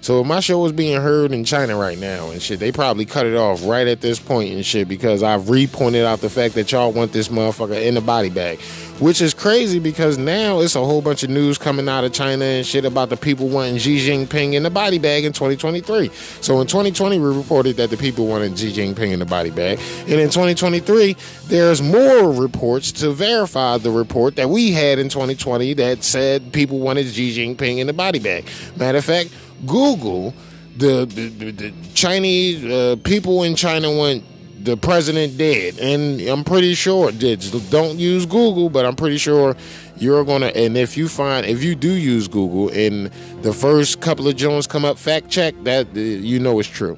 [0.01, 3.27] So my show is being heard in China right now and shit, they probably cut
[3.27, 6.71] it off right at this point and shit because I've re-pointed out the fact that
[6.71, 8.59] y'all want this motherfucker in the body bag.
[8.99, 12.45] Which is crazy because now it's a whole bunch of news coming out of China
[12.45, 16.09] and shit about the people wanting Xi Jinping in the body bag in 2023.
[16.41, 19.79] So in 2020, we reported that the people wanted Xi Jinping in the body bag.
[20.01, 25.73] And in 2023, there's more reports to verify the report that we had in 2020
[25.75, 28.47] that said people wanted Xi Jinping in the body bag.
[28.77, 29.31] Matter of fact,
[29.65, 30.33] Google,
[30.77, 34.23] the, the, the, Chinese uh, people in China want
[34.63, 35.79] the president dead.
[35.79, 37.43] And I'm pretty sure it did.
[37.69, 39.55] Don't use Google, but I'm pretty sure
[39.97, 43.11] you're gonna and if you find if you do use Google and
[43.43, 46.97] the first couple of Jones come up fact check that uh, you know it's true.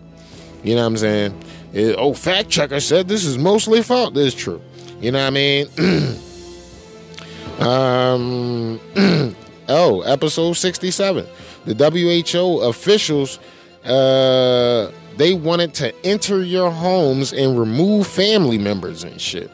[0.63, 1.43] You know what I'm saying?
[1.73, 4.13] It, oh, fact checker said this is mostly false.
[4.13, 4.61] This is true.
[5.01, 5.67] You know what I mean?
[7.59, 8.79] um
[9.67, 11.27] oh, episode 67
[11.65, 13.39] the WHO officials
[13.85, 19.51] uh, they wanted to enter your homes and remove family members and shit.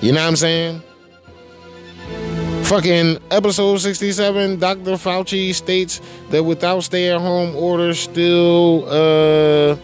[0.00, 0.82] You know what I'm saying?
[2.64, 4.92] Fucking episode 67, Dr.
[4.92, 9.76] Fauci states that without stay at home orders, still, uh,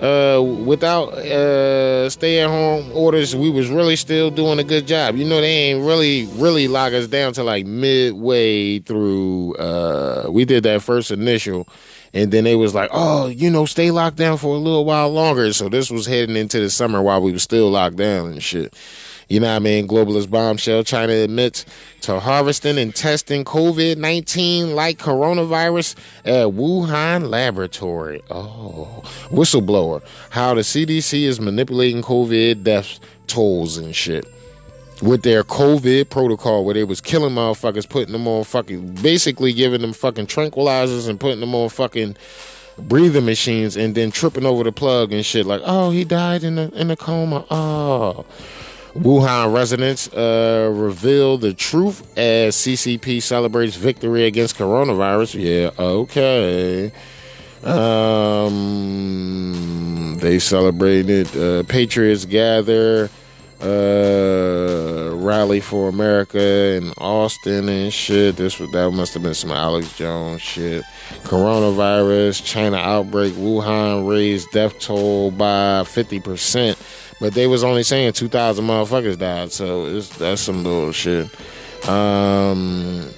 [0.00, 5.16] uh, without uh, stay at home orders, we was really still doing a good job.
[5.16, 9.54] You know, they ain't really, really lock us down to like midway through.
[9.56, 11.68] Uh, we did that first initial,
[12.14, 15.10] and then they was like, oh, you know, stay locked down for a little while
[15.10, 15.52] longer.
[15.52, 18.74] So this was heading into the summer while we was still locked down and shit.
[19.30, 19.86] You know what I mean?
[19.86, 20.82] Globalist bombshell.
[20.82, 21.64] China admits
[22.00, 28.22] to harvesting and testing COVID 19 like coronavirus at Wuhan laboratory.
[28.28, 30.02] Oh, whistleblower.
[30.30, 34.26] How the CDC is manipulating COVID death tolls and shit.
[35.00, 39.80] With their COVID protocol, where they was killing motherfuckers, putting them on fucking, basically giving
[39.80, 42.16] them fucking tranquilizers and putting them on fucking
[42.78, 45.46] breathing machines, and then tripping over the plug and shit.
[45.46, 47.46] Like, oh, he died in a in a coma.
[47.50, 48.26] Oh,
[48.94, 55.40] Wuhan residents uh, reveal the truth as CCP celebrates victory against coronavirus.
[55.40, 56.92] Yeah, okay.
[57.62, 59.46] Um,
[60.20, 61.36] they celebrated.
[61.36, 63.10] Uh, Patriots gather,
[63.60, 68.36] uh, rally for America in Austin and shit.
[68.36, 70.82] This that must have been some Alex Jones shit.
[71.24, 76.78] Coronavirus, China outbreak, Wuhan raised death toll by fifty percent,
[77.20, 79.52] but they was only saying two thousand motherfuckers died.
[79.52, 81.28] So that's some bullshit.
[81.88, 83.08] Um,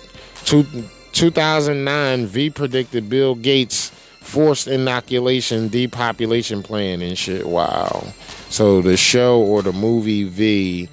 [0.44, 0.64] two,
[1.12, 3.90] 2009, V predicted Bill Gates
[4.20, 7.46] forced inoculation depopulation plan and shit.
[7.46, 8.04] Wow.
[8.48, 10.88] So the show or the movie V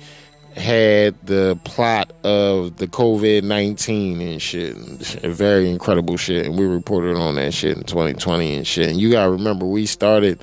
[0.55, 4.75] had the plot of the COVID 19 and shit.
[4.75, 6.45] Very incredible shit.
[6.45, 8.89] And we reported on that shit in 2020 and shit.
[8.89, 10.41] And you got to remember, we started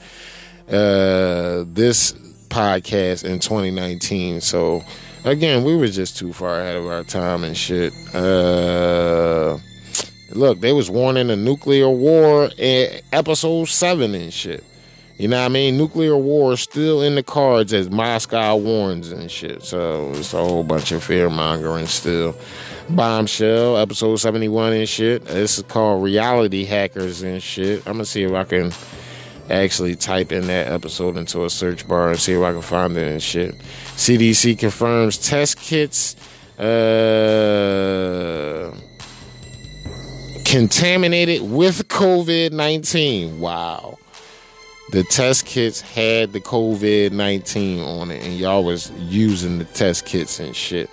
[0.68, 2.14] uh, this
[2.48, 4.40] podcast in 2019.
[4.40, 4.84] So
[5.24, 7.92] again, we were just too far ahead of our time and shit.
[8.14, 9.58] Uh,
[10.30, 14.64] look, they was warning a nuclear war in episode seven and shit.
[15.18, 15.78] You know what I mean?
[15.78, 19.62] Nuclear war is still in the cards as Moscow warns and shit.
[19.62, 22.36] So it's a whole bunch of fear mongering still.
[22.90, 25.24] Bombshell, episode 71 and shit.
[25.24, 27.78] This is called Reality Hackers and shit.
[27.86, 28.72] I'm gonna see if I can
[29.50, 32.96] actually type in that episode into a search bar and see if I can find
[32.96, 33.54] it and shit.
[33.96, 36.16] CDC confirms test kits.
[36.58, 37.46] Uh,
[40.46, 43.40] contaminated with COVID 19.
[43.40, 43.98] Wow.
[44.92, 50.06] The test kits had the COVID 19 on it, and y'all was using the test
[50.06, 50.88] kits and shit.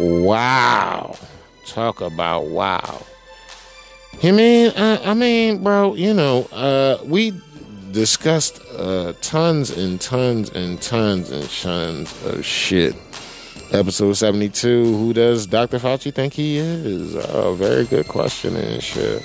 [0.00, 1.16] Wow.
[1.66, 3.04] Talk about wow.
[4.22, 7.30] I mean, uh, I mean, bro, you know, uh, we
[7.92, 12.94] discussed uh, tons and tons and tons and tons of shit.
[13.70, 15.78] Episode 72, who does Dr.
[15.78, 17.14] Fauci think he is?
[17.16, 19.22] Oh, very good question and shit.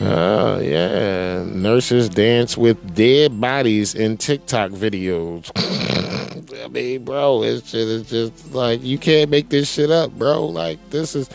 [0.00, 1.42] Oh, yeah.
[1.44, 5.50] Nurses dance with dead bodies in TikTok videos.
[6.64, 10.46] I mean, bro, it's just, it's just like you can't make this shit up, bro.
[10.46, 11.28] Like this is.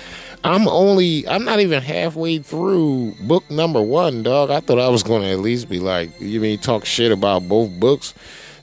[0.44, 1.28] I'm only.
[1.28, 4.50] I'm not even halfway through book number one, dog.
[4.50, 7.72] I thought I was gonna at least be like, you mean talk shit about both
[7.80, 8.14] books.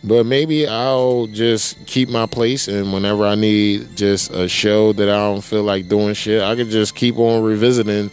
[0.03, 5.11] But maybe I'll just keep my place, and whenever I need just a show that
[5.11, 8.11] I don't feel like doing shit, I could just keep on revisiting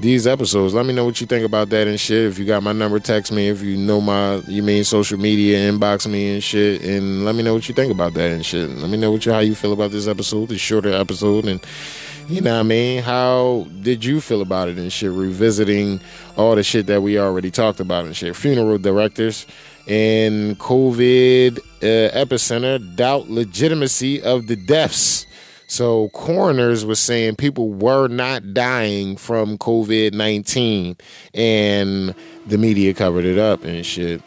[0.00, 0.74] these episodes.
[0.74, 2.24] Let me know what you think about that and shit.
[2.24, 3.48] If you got my number, text me.
[3.48, 7.44] If you know my, you mean social media, inbox me and shit, and let me
[7.44, 8.68] know what you think about that and shit.
[8.70, 11.64] Let me know what you how you feel about this episode, this shorter episode, and
[12.28, 13.02] you know what I mean.
[13.02, 15.10] How did you feel about it and shit?
[15.10, 16.00] Revisiting
[16.36, 18.36] all the shit that we already talked about and shit.
[18.36, 19.46] Funeral directors
[19.86, 25.26] and COVID uh, epicenter doubt legitimacy of the deaths.
[25.66, 30.96] So coroners were saying people were not dying from COVID nineteen,
[31.34, 32.14] and
[32.46, 34.22] the media covered it up and shit.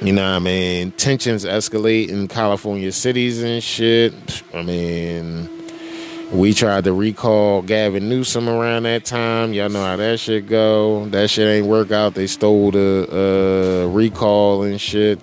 [0.00, 0.92] You know what I mean?
[0.92, 4.42] Tensions escalate in California cities and shit.
[4.52, 5.61] I mean,
[6.32, 9.52] we tried to recall Gavin Newsom around that time.
[9.52, 11.06] Y'all know how that shit go.
[11.06, 12.14] That shit ain't work out.
[12.14, 15.20] They stole the uh, recall and shit.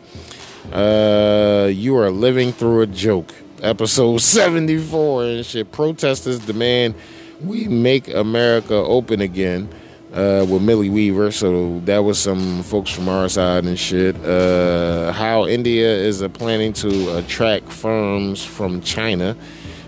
[0.72, 3.34] Uh, you are living through a joke.
[3.64, 5.72] Episode 74 and shit.
[5.72, 6.93] Protesters demand
[7.41, 9.70] we make America open again.
[10.12, 14.16] Uh, with Millie Weaver, so that was some folks from our side and shit.
[14.26, 19.38] Uh, how India is planning to attract firms from China.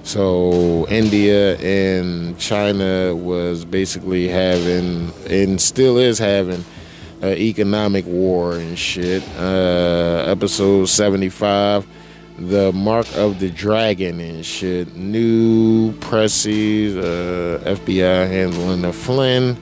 [0.03, 6.65] So India and China was basically having, and still is having,
[7.21, 9.23] an economic war and shit.
[9.37, 11.85] Uh, episode seventy five,
[12.39, 14.95] the mark of the dragon and shit.
[14.95, 19.55] New presses, uh, FBI handling the Flynn.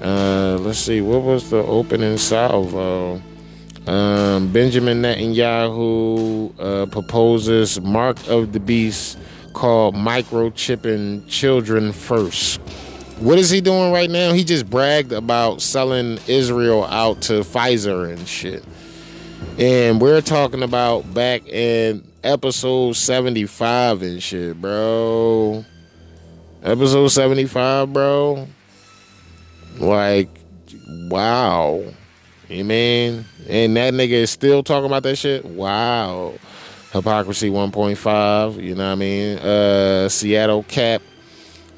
[0.00, 3.20] Uh, let's see, what was the opening salvo?
[3.86, 9.16] Um, Benjamin Netanyahu uh, proposes mark of the beast
[9.56, 12.60] called microchipping children first.
[13.18, 14.34] What is he doing right now?
[14.34, 18.62] He just bragged about selling Israel out to Pfizer and shit.
[19.58, 25.64] And we're talking about back in episode 75 and shit, bro.
[26.62, 28.46] Episode 75, bro.
[29.78, 30.28] Like,
[31.08, 31.82] wow.
[32.50, 33.24] You mean?
[33.48, 35.46] And that nigga is still talking about that shit?
[35.46, 36.34] Wow.
[36.92, 39.38] Hypocrisy 1.5, you know what I mean?
[39.38, 41.02] Uh, Seattle Cap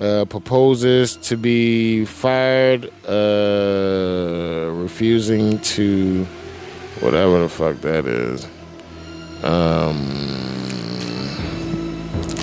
[0.01, 6.25] uh, proposes to be fired, uh, refusing to
[7.01, 8.47] whatever the fuck that is.
[9.43, 10.39] Um,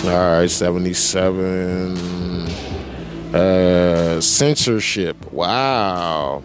[0.05, 1.97] all right, 77.
[3.33, 5.31] Uh, censorship.
[5.31, 6.41] Wow.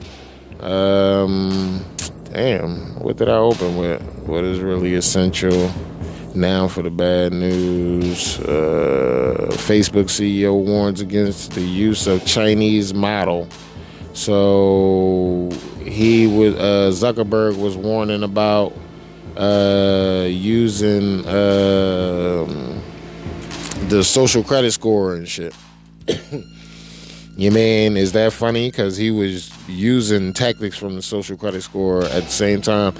[0.58, 1.84] Um,
[2.32, 2.98] damn.
[3.00, 4.02] What did I open with?
[4.26, 5.70] What is really essential?
[6.34, 8.38] Now for the bad news.
[8.38, 13.48] Uh, Facebook CEO warns against the use of Chinese model.
[14.12, 15.50] So
[15.84, 18.72] he was uh, Zuckerberg was warning about
[19.36, 22.80] uh, using um,
[23.88, 25.54] the social credit score and shit.
[27.36, 28.70] you mean is that funny?
[28.70, 32.94] Because he was using tactics from the social credit score at the same time.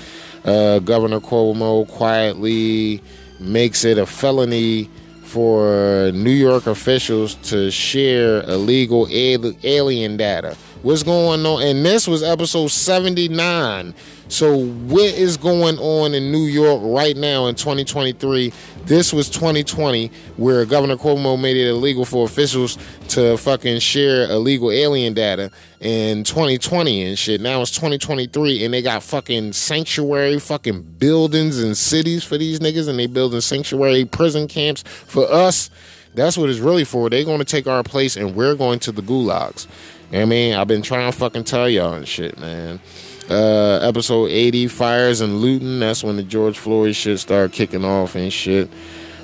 [0.45, 3.03] Uh, Governor Cuomo quietly
[3.41, 4.89] makes it a felony
[5.23, 10.57] for New York officials to share illegal alien data.
[10.83, 11.63] What's going on?
[11.63, 13.95] And this was episode 79.
[14.29, 18.51] So, what is going on in New York right now in 2023?
[18.87, 22.79] This was 2020, where Governor Cuomo made it illegal for officials
[23.09, 25.51] to fucking share illegal alien data
[25.81, 27.43] in 2020 and shit.
[27.43, 32.89] Now it's 2023, and they got fucking sanctuary fucking buildings and cities for these niggas,
[32.89, 35.69] and they building sanctuary prison camps for us.
[36.15, 37.11] That's what it's really for.
[37.11, 39.67] They're going to take our place, and we're going to the gulags.
[40.13, 42.81] I mean, I've been trying to fucking tell y'all and shit, man.
[43.29, 45.79] Uh, episode 80, Fires and Looting.
[45.79, 48.69] That's when the George Floyd shit started kicking off and shit.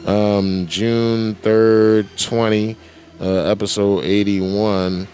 [0.07, 2.77] Um, June 3rd, 20,
[3.21, 5.09] uh, episode 81.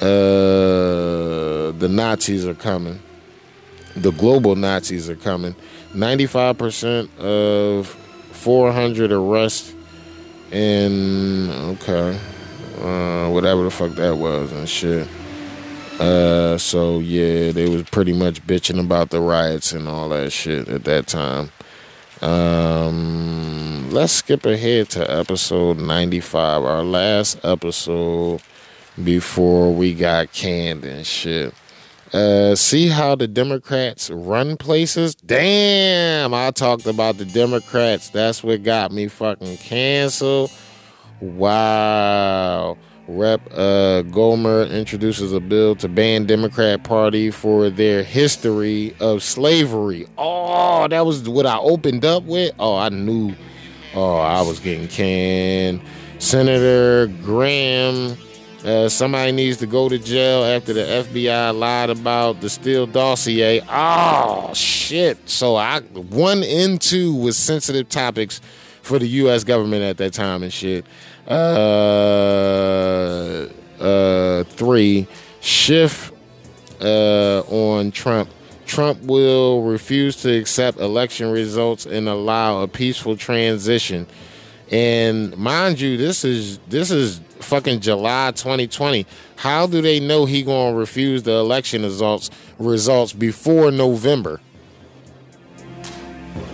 [0.00, 2.98] Uh, the Nazis are coming.
[3.96, 5.54] The global Nazis are coming.
[5.92, 9.74] 95% of 400 arrests
[10.50, 12.18] in, okay,
[12.80, 15.08] uh, whatever the fuck that was and shit.
[16.00, 20.68] Uh, so yeah, they was pretty much bitching about the riots and all that shit
[20.68, 21.50] at that time.
[22.22, 28.42] Um, let's skip ahead to episode 95, our last episode
[29.02, 31.54] before we got canned and shit.
[32.12, 35.14] Uh, see how the Democrats run places?
[35.14, 38.10] Damn, I talked about the Democrats.
[38.10, 40.50] That's what got me fucking canceled.
[41.20, 42.76] Wow.
[43.08, 50.06] Rep uh, Gohmert introduces a bill to ban Democrat Party for their history of slavery.
[50.16, 52.54] Oh, that was what I opened up with.
[52.60, 53.34] Oh, I knew.
[53.94, 55.80] Oh, I was getting canned.
[56.20, 58.16] Senator Graham,
[58.64, 63.60] uh, somebody needs to go to jail after the FBI lied about the Steele dossier.
[63.68, 65.28] Oh shit!
[65.28, 68.40] So I one and two was sensitive topics
[68.82, 69.44] for the U.S.
[69.44, 70.84] government at that time and shit.
[71.30, 71.36] Uh,
[73.78, 75.06] uh, three,
[75.40, 76.10] Schiff
[76.80, 78.30] uh, on Trump.
[78.66, 84.06] Trump will refuse to accept election results and allow a peaceful transition.
[84.72, 89.06] And mind you, this is this is fucking July 2020.
[89.36, 94.40] How do they know he gonna refuse the election results results before November?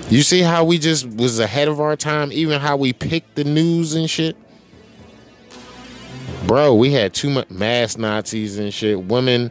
[0.09, 3.45] You see how we just was ahead of our time, even how we picked the
[3.45, 4.37] news and shit.
[6.47, 9.03] Bro, we had too much mass Nazis and shit.
[9.03, 9.51] Women,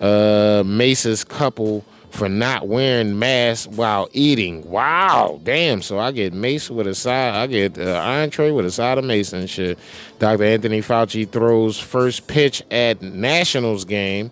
[0.00, 4.68] uh, Mace's couple for not wearing masks while eating.
[4.68, 5.82] Wow, damn.
[5.82, 9.04] So I get mace with a side, I get uh, entree with a side of
[9.04, 9.78] mace and shit.
[10.18, 10.44] Dr.
[10.44, 14.30] Anthony Fauci throws first pitch at Nationals game.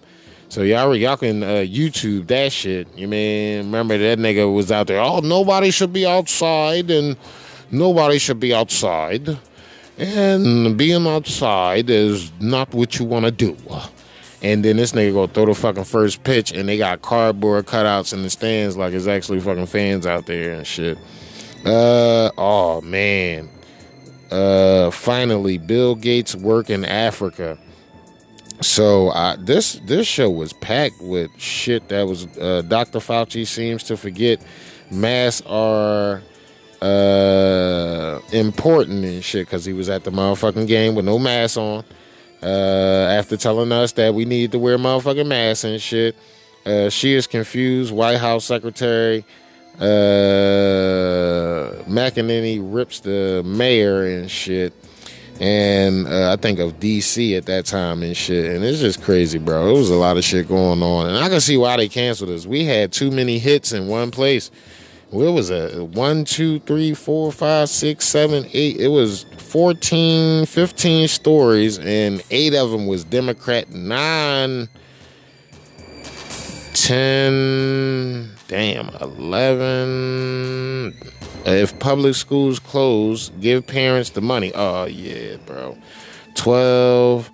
[0.49, 2.89] So y'all y'all can uh, YouTube that shit.
[2.97, 4.99] You mean remember that nigga was out there?
[4.99, 7.19] Oh, nobody should be outside, and
[7.71, 9.37] nobody should be outside,
[9.99, 13.57] and being outside is not what you want to do.
[14.41, 18.13] And then this nigga go throw the fucking first pitch, and they got cardboard cutouts
[18.13, 20.97] in the stands like it's actually fucking fans out there and shit.
[21.65, 23.49] Uh oh man.
[24.31, 27.59] Uh, finally, Bill Gates work in Africa.
[28.61, 32.99] So uh, this this show was packed with shit that was uh, Dr.
[32.99, 34.43] Fauci seems to forget
[34.91, 36.23] masks are
[36.81, 41.85] uh, important and shit because he was at the motherfucking game with no mask on.
[42.43, 46.15] Uh, after telling us that we need to wear motherfucking masks and shit,
[46.67, 47.93] uh, she is confused.
[47.93, 49.25] White House Secretary
[49.79, 49.85] uh,
[51.89, 54.73] McEnany rips the mayor and shit
[55.41, 58.55] and uh, I think of DC at that time and shit.
[58.55, 59.69] And it's just crazy, bro.
[59.75, 62.31] It was a lot of shit going on, and I can see why they canceled
[62.31, 62.47] us.
[62.47, 64.51] We had too many hits in one place.
[65.11, 65.75] What was it?
[65.89, 68.77] One, two, three, four, five, six, seven, eight.
[68.77, 73.71] It was 14, 15 stories, and eight of them was Democrat.
[73.71, 74.69] Nine,
[76.75, 80.95] ten, damn, eleven.
[81.47, 84.53] If public schools close, give parents the money.
[84.55, 85.79] Oh yeah, bro.
[86.35, 87.31] Twelve.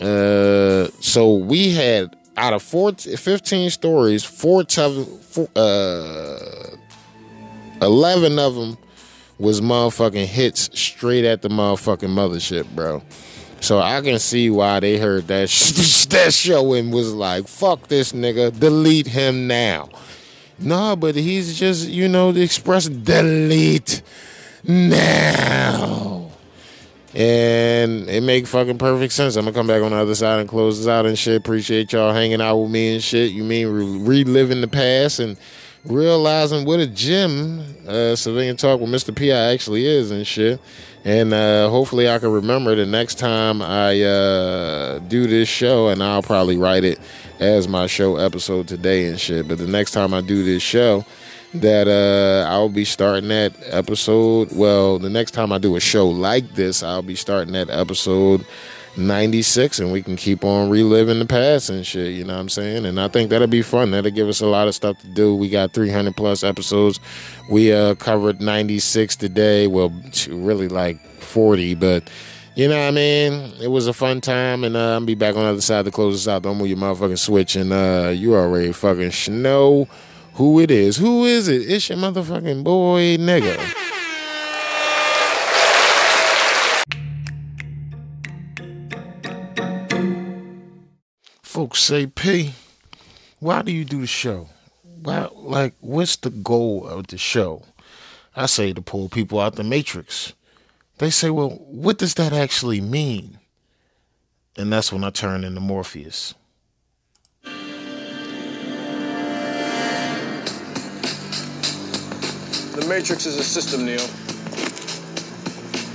[0.00, 6.76] Uh, so we had out of 14, 15 stories, four, four, uh,
[7.82, 8.78] 11 of them
[9.38, 13.02] was motherfucking hits straight at the motherfucking mothership, bro.
[13.60, 17.88] So I can see why they heard that sh- that show and was like, "Fuck
[17.88, 19.88] this nigga, delete him now."
[20.58, 24.02] No, but he's just you know the express delete
[24.64, 26.30] now,
[27.14, 29.36] and it make fucking perfect sense.
[29.36, 31.36] I'm gonna come back on the other side and close this out and shit.
[31.36, 33.32] Appreciate y'all hanging out with me and shit.
[33.32, 35.36] You mean re- reliving the past and
[35.86, 39.14] realizing what a gym uh, civilian talk with Mr.
[39.14, 40.60] P I actually is and shit.
[41.04, 46.02] And uh, hopefully I can remember the next time I uh, do this show, and
[46.02, 46.98] I'll probably write it
[47.38, 49.46] as my show episode today and shit.
[49.46, 51.04] But the next time I do this show,
[51.54, 54.50] that uh, I'll be starting that episode.
[54.52, 58.44] Well, the next time I do a show like this, I'll be starting that episode
[58.96, 62.48] 96 and we can keep on reliving the past and shit, you know what I'm
[62.48, 62.86] saying?
[62.86, 63.90] And I think that'll be fun.
[63.90, 65.34] That'll give us a lot of stuff to do.
[65.34, 67.00] We got 300 plus episodes.
[67.50, 69.66] We uh, covered 96 today.
[69.66, 69.92] Well,
[70.28, 72.10] really like 40, but
[72.56, 73.52] you know what I mean?
[73.60, 75.90] It was a fun time, and uh, I'll be back on the other side to
[75.90, 76.42] close this out.
[76.42, 79.86] Don't move your motherfucking switch, and uh, you already fucking know
[80.34, 80.96] who it is.
[80.96, 81.70] Who is it?
[81.70, 83.95] It's your motherfucking boy, nigga.
[91.56, 92.52] Folks say, P,
[93.38, 94.50] why do you do the show?
[95.02, 97.62] Why, like, what's the goal of the show?
[98.36, 100.34] I say to pull people out the matrix.
[100.98, 103.38] They say, well, what does that actually mean?
[104.58, 106.34] And that's when I turn into Morpheus.
[107.42, 107.50] The
[112.86, 113.96] Matrix is a system, Neo.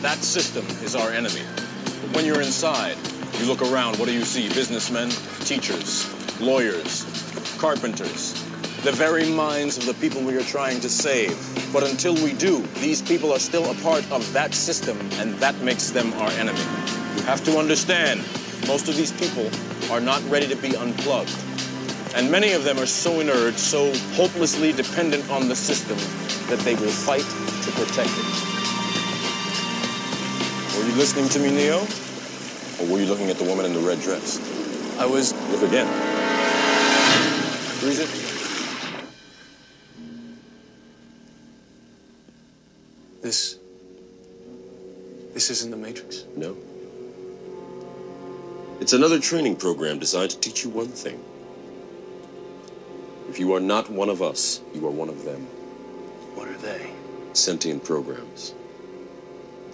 [0.02, 1.44] That system is our enemy.
[2.02, 2.98] But when you're inside,
[3.42, 4.50] you look around, what do you see?
[4.50, 5.10] Businessmen,
[5.46, 6.06] teachers,
[6.40, 7.06] lawyers,
[7.58, 8.34] carpenters,
[8.84, 11.36] the very minds of the people we are trying to save.
[11.74, 15.60] But until we do, these people are still a part of that system, and that
[15.62, 16.60] makes them our enemy.
[17.16, 18.22] You have to understand,
[18.68, 19.50] most of these people
[19.92, 21.36] are not ready to be unplugged.
[22.14, 25.98] And many of them are so inert, so hopelessly dependent on the system,
[26.48, 27.26] that they will fight
[27.64, 28.26] to protect it.
[30.78, 31.88] Were you listening to me, Neo?
[32.82, 34.40] Or were you looking at the woman in the red dress?
[34.98, 35.34] I was.
[35.52, 35.86] Look again.
[37.80, 38.10] Who is it?
[43.22, 43.60] This.
[45.34, 46.26] This isn't the Matrix.
[46.36, 46.58] No.
[48.80, 51.24] It's another training program designed to teach you one thing.
[53.30, 55.42] If you are not one of us, you are one of them.
[56.34, 56.92] What are they?
[57.34, 58.56] Sentient programs.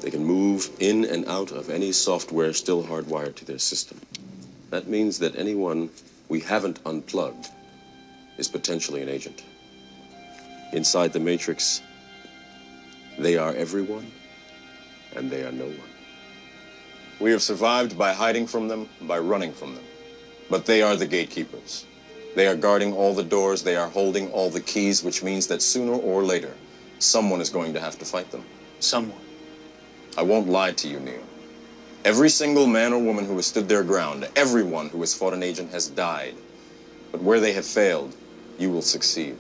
[0.02, 4.00] They can move in and out of any software still hardwired to their system.
[4.70, 5.90] That means that anyone
[6.30, 7.48] we haven't unplugged
[8.38, 9.44] is potentially an agent.
[10.74, 11.82] Inside the Matrix,
[13.18, 14.12] they are everyone,
[15.16, 15.90] and they are no one.
[17.20, 19.84] We have survived by hiding from them, by running from them.
[20.50, 21.86] But they are the gatekeepers.
[22.36, 25.64] They are guarding all the doors, they are holding all the keys, which means that
[25.64, 26.54] sooner or later,
[27.00, 28.46] someone is going to have to fight them.
[28.80, 29.27] Someone.
[30.18, 31.22] I won't lie to you, Neo.
[32.04, 35.44] Every single man or woman who has stood their ground, everyone who has fought an
[35.44, 36.34] agent has died.
[37.12, 38.16] But where they have failed,
[38.58, 39.38] you will succeed.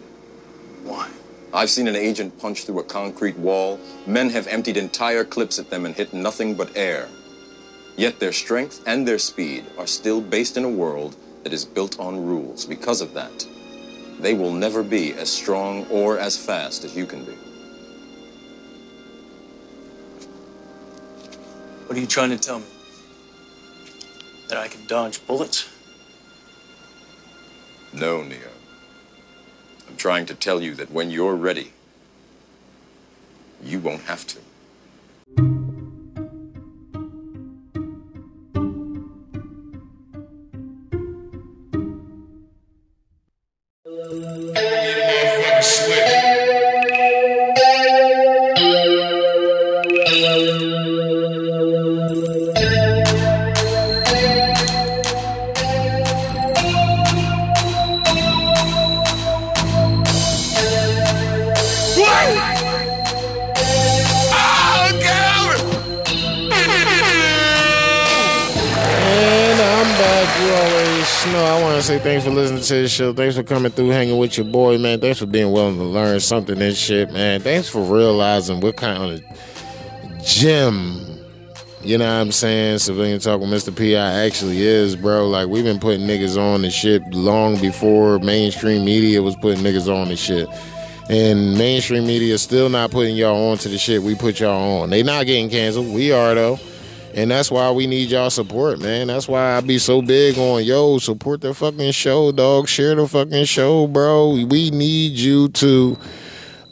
[0.83, 1.09] Why?
[1.51, 3.79] I've seen an agent punch through a concrete wall.
[4.05, 7.09] Men have emptied entire clips at them and hit nothing but air.
[7.95, 11.99] Yet their strength and their speed are still based in a world that is built
[11.99, 12.65] on rules.
[12.65, 13.47] Because of that,
[14.19, 17.33] they will never be as strong or as fast as you can be.
[21.87, 22.65] What are you trying to tell me?
[24.49, 25.69] That I can dodge bullets?
[27.93, 28.51] No, Neo.
[29.87, 31.71] I'm trying to tell you that when you're ready,
[33.63, 34.39] you won't have to.
[72.67, 73.13] To the show.
[73.13, 74.99] Thanks for coming through, hanging with your boy, man.
[74.99, 77.41] Thanks for being willing to learn something and shit, man.
[77.41, 81.01] Thanks for realizing what kind of gem,
[81.81, 83.75] you know what I'm saying, Civilian Talk with Mr.
[83.75, 84.25] P.I.
[84.25, 85.27] actually is, bro.
[85.29, 89.93] Like, we've been putting niggas on the shit long before mainstream media was putting niggas
[89.93, 90.49] on the shit.
[91.09, 94.81] And mainstream media is still not putting y'all on to the shit we put y'all
[94.81, 94.89] on.
[94.89, 95.93] They not getting canceled.
[95.93, 96.59] We are, though.
[97.17, 99.07] And that's why we need y'all support, man.
[99.07, 102.67] That's why I be so big on yo support the fucking show, dog.
[102.67, 104.45] Share the fucking show, bro.
[104.47, 105.97] We need you to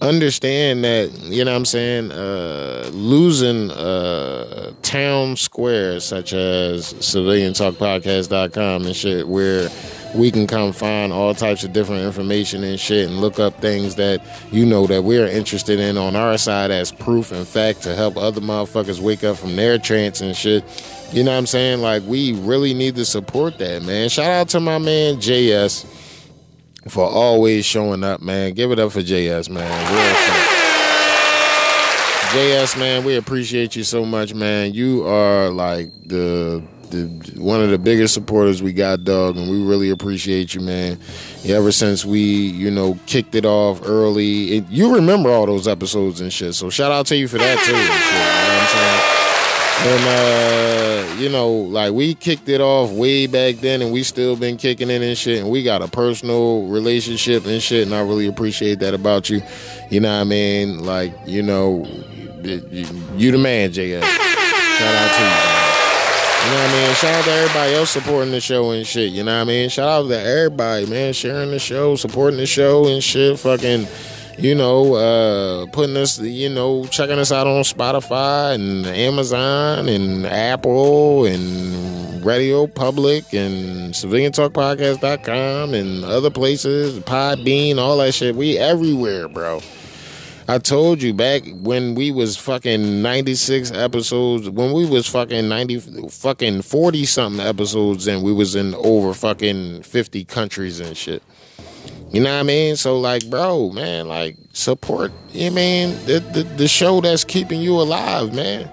[0.01, 2.11] understand that you know what I'm saying.
[2.11, 9.69] Uh, losing uh, town squares such as CivilianTalkPodcast.com and shit, where
[10.15, 13.95] we can come find all types of different information and shit and look up things
[13.95, 14.21] that
[14.51, 18.17] you know that we're interested in on our side as proof and fact to help
[18.17, 20.63] other motherfuckers wake up from their trance and shit.
[21.11, 21.81] You know what I'm saying?
[21.81, 24.09] Like we really need to support that, man.
[24.09, 25.85] Shout out to my man JS
[26.87, 28.53] for always showing up, man.
[28.53, 30.45] Give it up for JS, man.
[32.35, 34.73] JS, man, we appreciate you so much, man.
[34.73, 36.61] You are like the
[36.95, 40.97] the one of the biggest supporters we got, dog, and we really appreciate you, man.
[41.45, 46.21] Ever since we, you know, kicked it off early, it, you remember all those episodes
[46.21, 46.55] and shit.
[46.55, 47.71] So shout out to you for that too.
[47.71, 47.77] you
[48.79, 49.21] know?
[49.77, 54.35] And uh, you know, like we kicked it off way back then, and we still
[54.35, 55.41] been kicking it and shit.
[55.41, 59.41] And we got a personal relationship and shit, and I really appreciate that about you.
[59.91, 60.85] You know what I mean?
[60.85, 61.85] Like, you know,
[62.41, 64.01] you, you the man, JS.
[64.01, 65.64] Shout out to you.
[66.45, 66.93] You know what I mean?
[66.95, 69.11] Shout out to everybody else supporting the show and shit.
[69.11, 69.67] You know what I mean?
[69.67, 73.39] Shout out to everybody, man, sharing the show, supporting the show and shit.
[73.39, 73.87] Fucking,
[74.37, 80.27] you know, uh, putting us, you know, checking us out on Spotify and Amazon and
[80.27, 88.35] Apple and Radio Public and CivilianTalkPodcast.com and other places, Podbean, all that shit.
[88.35, 89.61] We everywhere, bro.
[90.47, 96.09] I told you back when we was fucking 96 episodes, when we was fucking 90,
[96.09, 101.23] fucking 40 something episodes and we was in over fucking 50 countries and shit.
[102.11, 102.75] You know what I mean?
[102.75, 105.89] So like, bro, man, like support, you mean?
[106.05, 108.69] The, the, the show that's keeping you alive, man.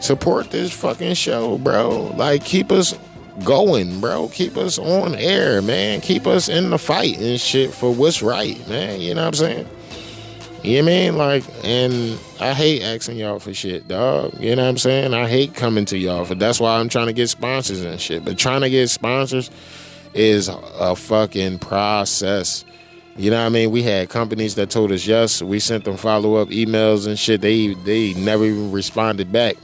[0.00, 2.14] Support this fucking show, bro.
[2.16, 2.96] Like keep us
[3.44, 4.28] going, bro.
[4.28, 6.00] Keep us on air, man.
[6.00, 9.00] Keep us in the fight and shit for what's right, man.
[9.00, 9.68] You know what I'm saying?
[10.62, 11.16] You know what I mean?
[11.16, 14.38] Like, and I hate asking y'all for shit, dog.
[14.38, 15.12] You know what I'm saying?
[15.12, 18.24] I hate coming to y'all for that's why I'm trying to get sponsors and shit.
[18.24, 19.50] But trying to get sponsors
[20.14, 22.64] is a fucking process.
[23.16, 23.72] You know what I mean?
[23.72, 25.42] We had companies that told us yes.
[25.42, 27.40] We sent them follow up emails and shit.
[27.40, 29.56] They they never even responded back.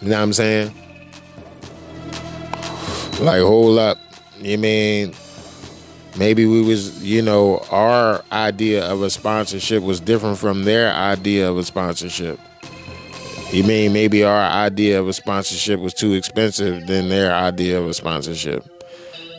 [0.00, 0.74] You know what I'm saying?
[3.20, 3.98] Like hold up.
[4.38, 5.14] You know I mean
[6.16, 11.48] maybe we was you know our idea of a sponsorship was different from their idea
[11.50, 12.38] of a sponsorship.
[13.52, 17.86] You mean maybe our idea of a sponsorship was too expensive than their idea of
[17.86, 18.64] a sponsorship.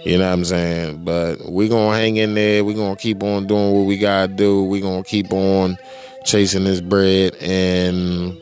[0.05, 1.03] You know what i'm saying?
[1.03, 2.63] But we gonna hang in there.
[2.63, 4.63] We gonna keep on doing what we gotta do.
[4.63, 5.77] We gonna keep on
[6.23, 7.35] chasing this bread.
[7.41, 8.37] And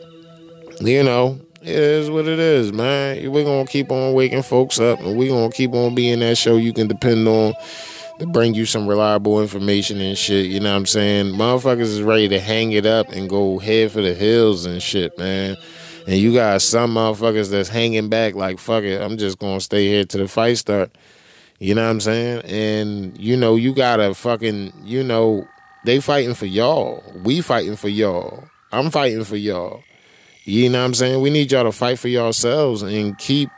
[0.80, 3.32] you know it is what it is, man.
[3.32, 6.56] We're gonna keep on waking folks up and we're gonna keep on being that show
[6.56, 7.54] you can depend on
[8.24, 10.46] bring you some reliable information and shit.
[10.46, 11.34] You know what I'm saying?
[11.34, 15.16] Motherfuckers is ready to hang it up and go head for the hills and shit,
[15.18, 15.56] man.
[16.06, 19.88] And you got some motherfuckers that's hanging back like fuck it, I'm just gonna stay
[19.88, 20.90] here till the fight start.
[21.58, 22.42] You know what I'm saying?
[22.42, 25.48] And you know, you gotta fucking you know,
[25.84, 27.02] they fighting for y'all.
[27.24, 28.44] We fighting for y'all.
[28.72, 29.82] I'm fighting for y'all.
[30.44, 31.22] You know what I'm saying?
[31.22, 33.48] We need y'all to fight for yourselves and keep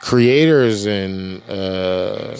[0.00, 2.36] creators and uh,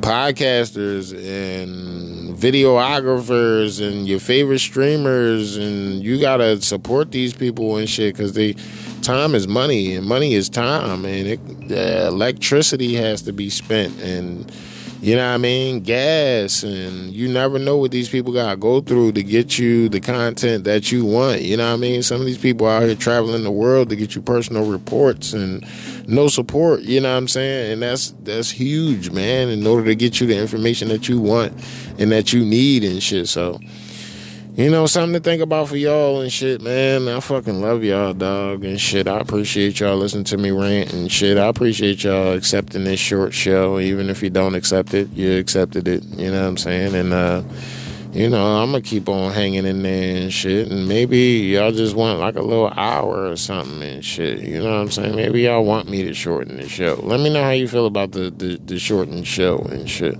[0.00, 8.14] podcasters and videographers and your favorite streamers and you gotta support these people and shit
[8.14, 8.54] because they
[9.02, 11.40] time is money and money is time and it,
[11.72, 14.52] uh, electricity has to be spent and
[15.00, 15.80] you know what I mean?
[15.80, 20.00] Gas, and you never know what these people gotta go through to get you the
[20.00, 21.42] content that you want.
[21.42, 22.02] You know what I mean?
[22.02, 25.64] Some of these people out here traveling the world to get you personal reports and
[26.08, 26.80] no support.
[26.80, 27.74] You know what I'm saying?
[27.74, 29.48] And that's that's huge, man.
[29.50, 31.52] In order to get you the information that you want
[31.98, 33.28] and that you need and shit.
[33.28, 33.60] So
[34.58, 37.06] you know, something to think about for y'all and shit, man.
[37.06, 39.06] I fucking love y'all, dog, and shit.
[39.06, 41.38] I appreciate y'all listening to me rant and shit.
[41.38, 43.78] I appreciate y'all accepting this short show.
[43.78, 46.02] Even if you don't accept it, you accepted it.
[46.06, 46.96] You know what I'm saying?
[46.96, 47.44] And, uh,
[48.12, 50.72] you know, I'm gonna keep on hanging in there and shit.
[50.72, 54.40] And maybe y'all just want like a little hour or something and shit.
[54.40, 55.14] You know what I'm saying?
[55.14, 56.98] Maybe y'all want me to shorten the show.
[57.04, 60.18] Let me know how you feel about the, the, the shortened show and shit.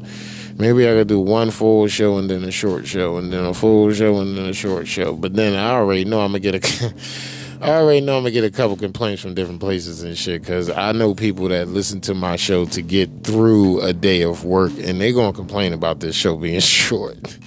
[0.59, 3.55] Maybe I could do one full show and then a short show and then a
[3.55, 5.15] full show and then a short show.
[5.15, 6.95] But then I already know I'm gonna get a.
[7.61, 10.69] I already know I'm gonna get a couple complaints from different places and shit because
[10.69, 14.73] I know people that listen to my show to get through a day of work
[14.79, 17.39] and they're gonna complain about this show being short.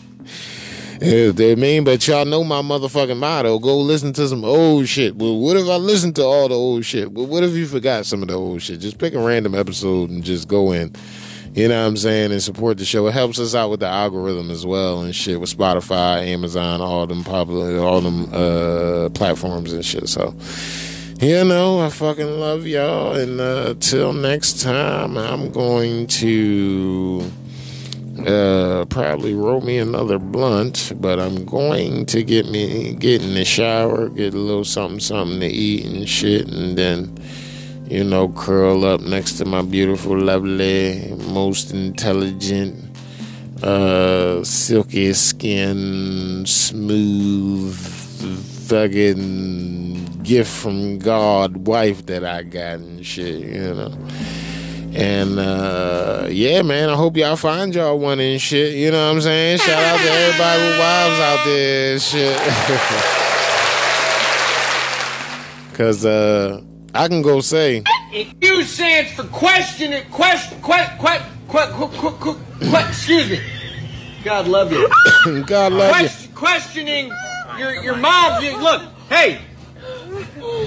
[1.02, 3.58] Yeah, they mean, but y'all know my motherfucking motto.
[3.60, 5.16] Go listen to some old shit.
[5.16, 7.12] Well, what if I listen to all the old shit?
[7.12, 8.80] Well, what if you forgot some of the old shit?
[8.80, 10.94] Just pick a random episode and just go in
[11.54, 13.08] you know what I'm saying, and support the show.
[13.08, 17.06] It helps us out with the algorithm as well and shit with Spotify, Amazon, all
[17.08, 20.08] them popular, all them uh, platforms and shit.
[20.08, 20.34] So,
[21.20, 27.30] you know, I fucking love y'all, and uh, till next time, I'm going to
[28.26, 33.46] uh, probably roll me another blunt, but I'm going to get me get in the
[33.46, 37.14] shower, get a little something, something to eat and shit, and then
[37.92, 42.74] you know, curl up next to my beautiful, lovely, most intelligent,
[43.62, 47.76] uh, silky skin, smooth,
[48.70, 53.94] fucking gift from God wife that I got and shit, you know.
[54.94, 58.74] And uh, yeah, man, I hope y'all find y'all one and shit.
[58.74, 59.58] You know what I'm saying?
[59.58, 62.38] Shout out to everybody with wives out there and shit.
[65.78, 66.62] Cause uh
[66.94, 67.84] I can go say.
[68.42, 72.38] Q stands for question, question, question, question,
[72.90, 73.40] excuse me.
[74.24, 74.88] God love you.
[75.46, 76.36] God love Question, you.
[76.38, 77.12] Questioning
[77.58, 78.44] your your mom.
[78.44, 79.40] You, look, hey,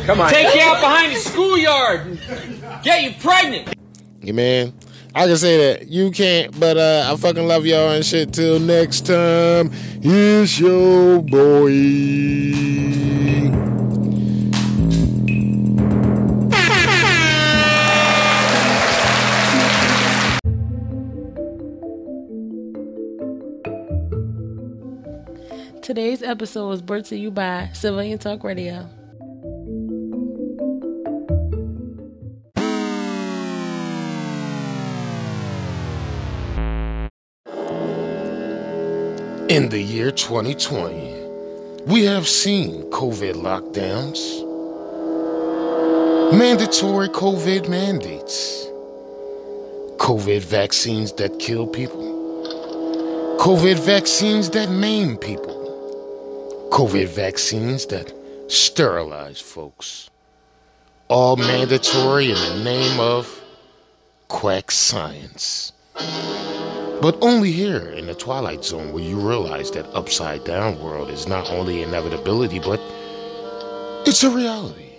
[0.07, 3.75] come on, take you out behind the schoolyard and get you pregnant.
[4.23, 4.73] Yeah, man.
[5.17, 8.33] I can say that you can't, but uh, I fucking love y'all and shit.
[8.33, 9.71] Till next time,
[10.03, 11.71] it's your boy.
[25.85, 28.89] Today's episode was brought to you by Civilian Talk Radio.
[39.51, 44.41] In the year 2020, we have seen COVID lockdowns,
[46.33, 48.65] mandatory COVID mandates,
[49.99, 55.54] COVID vaccines that kill people, COVID vaccines that maim people,
[56.75, 58.13] COVID vaccines that
[58.49, 60.11] sterilize folks.
[61.07, 63.41] All mandatory in the name of
[64.27, 65.73] quack science.
[65.95, 71.29] But only here in the Twilight Zone will you realize that upside down world is
[71.29, 72.81] not only inevitability, but
[74.05, 74.95] it's a reality.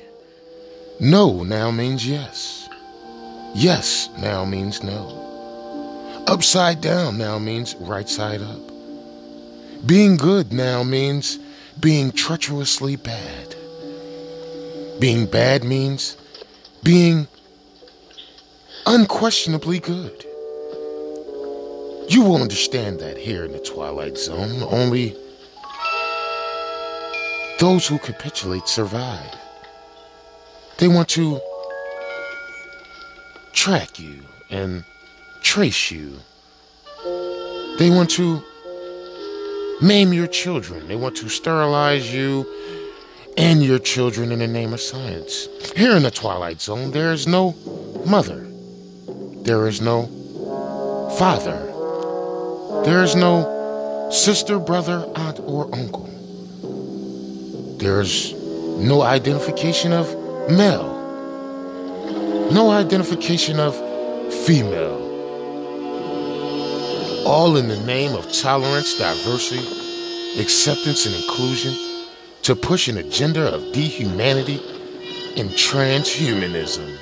[1.02, 2.70] No now means yes.
[3.54, 6.24] Yes now means no.
[6.28, 8.62] Upside down now means right side up.
[9.86, 11.40] Being good now means
[11.80, 13.56] being treacherously bad.
[15.00, 16.18] Being bad means
[16.84, 17.28] being
[18.86, 20.26] unquestionably good.
[22.08, 24.62] You will understand that here in the Twilight Zone.
[24.64, 25.16] Only
[27.60, 29.36] those who capitulate survive.
[30.78, 31.40] They want to
[33.54, 34.84] track you and
[35.42, 36.20] trace you.
[37.80, 38.44] They want to
[39.82, 40.88] maim your children.
[40.88, 42.46] They want to sterilize you
[43.38, 45.48] and your children in the name of science.
[45.76, 47.56] Here in the Twilight Zone, there is no
[48.06, 48.48] mother.
[49.44, 50.08] There is no
[51.18, 51.72] father.
[52.86, 56.10] There is no sister, brother, aunt, or uncle.
[57.78, 60.08] There's no identification of
[60.50, 60.94] male.
[62.52, 63.76] No identification of
[64.46, 65.05] female.
[67.26, 69.66] All in the name of tolerance, diversity,
[70.40, 71.74] acceptance, and inclusion
[72.44, 74.62] to push an agenda of dehumanity
[75.36, 76.98] and transhumanism.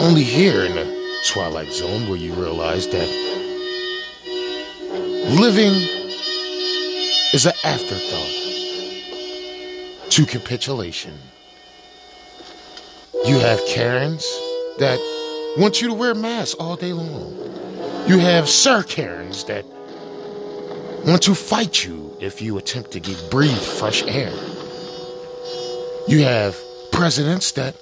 [0.00, 3.08] Only here in the Twilight Zone will you realize that
[5.40, 5.72] living
[7.32, 8.32] is an afterthought
[10.10, 11.16] to capitulation.
[13.24, 14.24] You have Karens
[14.78, 14.98] that
[15.56, 17.55] want you to wear masks all day long.
[18.08, 19.64] You have Sir Karens that
[21.04, 24.32] want to fight you if you attempt to get breathe fresh air.
[26.06, 26.56] You have
[26.92, 27.74] presidents that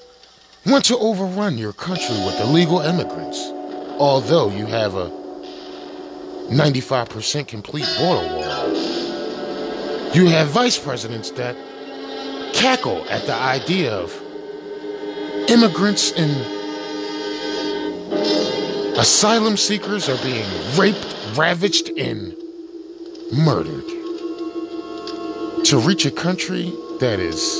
[0.65, 3.39] want to overrun your country with illegal immigrants,
[3.99, 5.11] although you have a
[6.49, 8.69] 95% complete border wall.
[10.15, 11.55] You have vice presidents that
[12.55, 14.11] cackle at the idea of
[15.51, 16.54] immigrants and
[18.97, 22.35] asylum seekers are being raped, ravaged, and
[23.33, 23.85] murdered.
[25.67, 27.59] To reach a country that is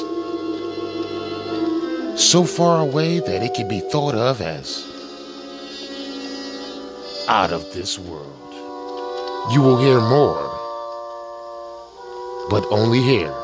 [2.17, 4.87] so far away that it can be thought of as
[7.29, 8.31] out of this world.
[9.53, 10.51] You will hear more,
[12.51, 13.35] but only here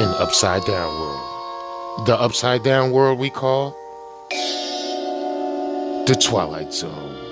[0.00, 2.06] in Upside Down World.
[2.06, 3.76] The Upside Down World we call
[6.08, 7.27] the Twilight Zone.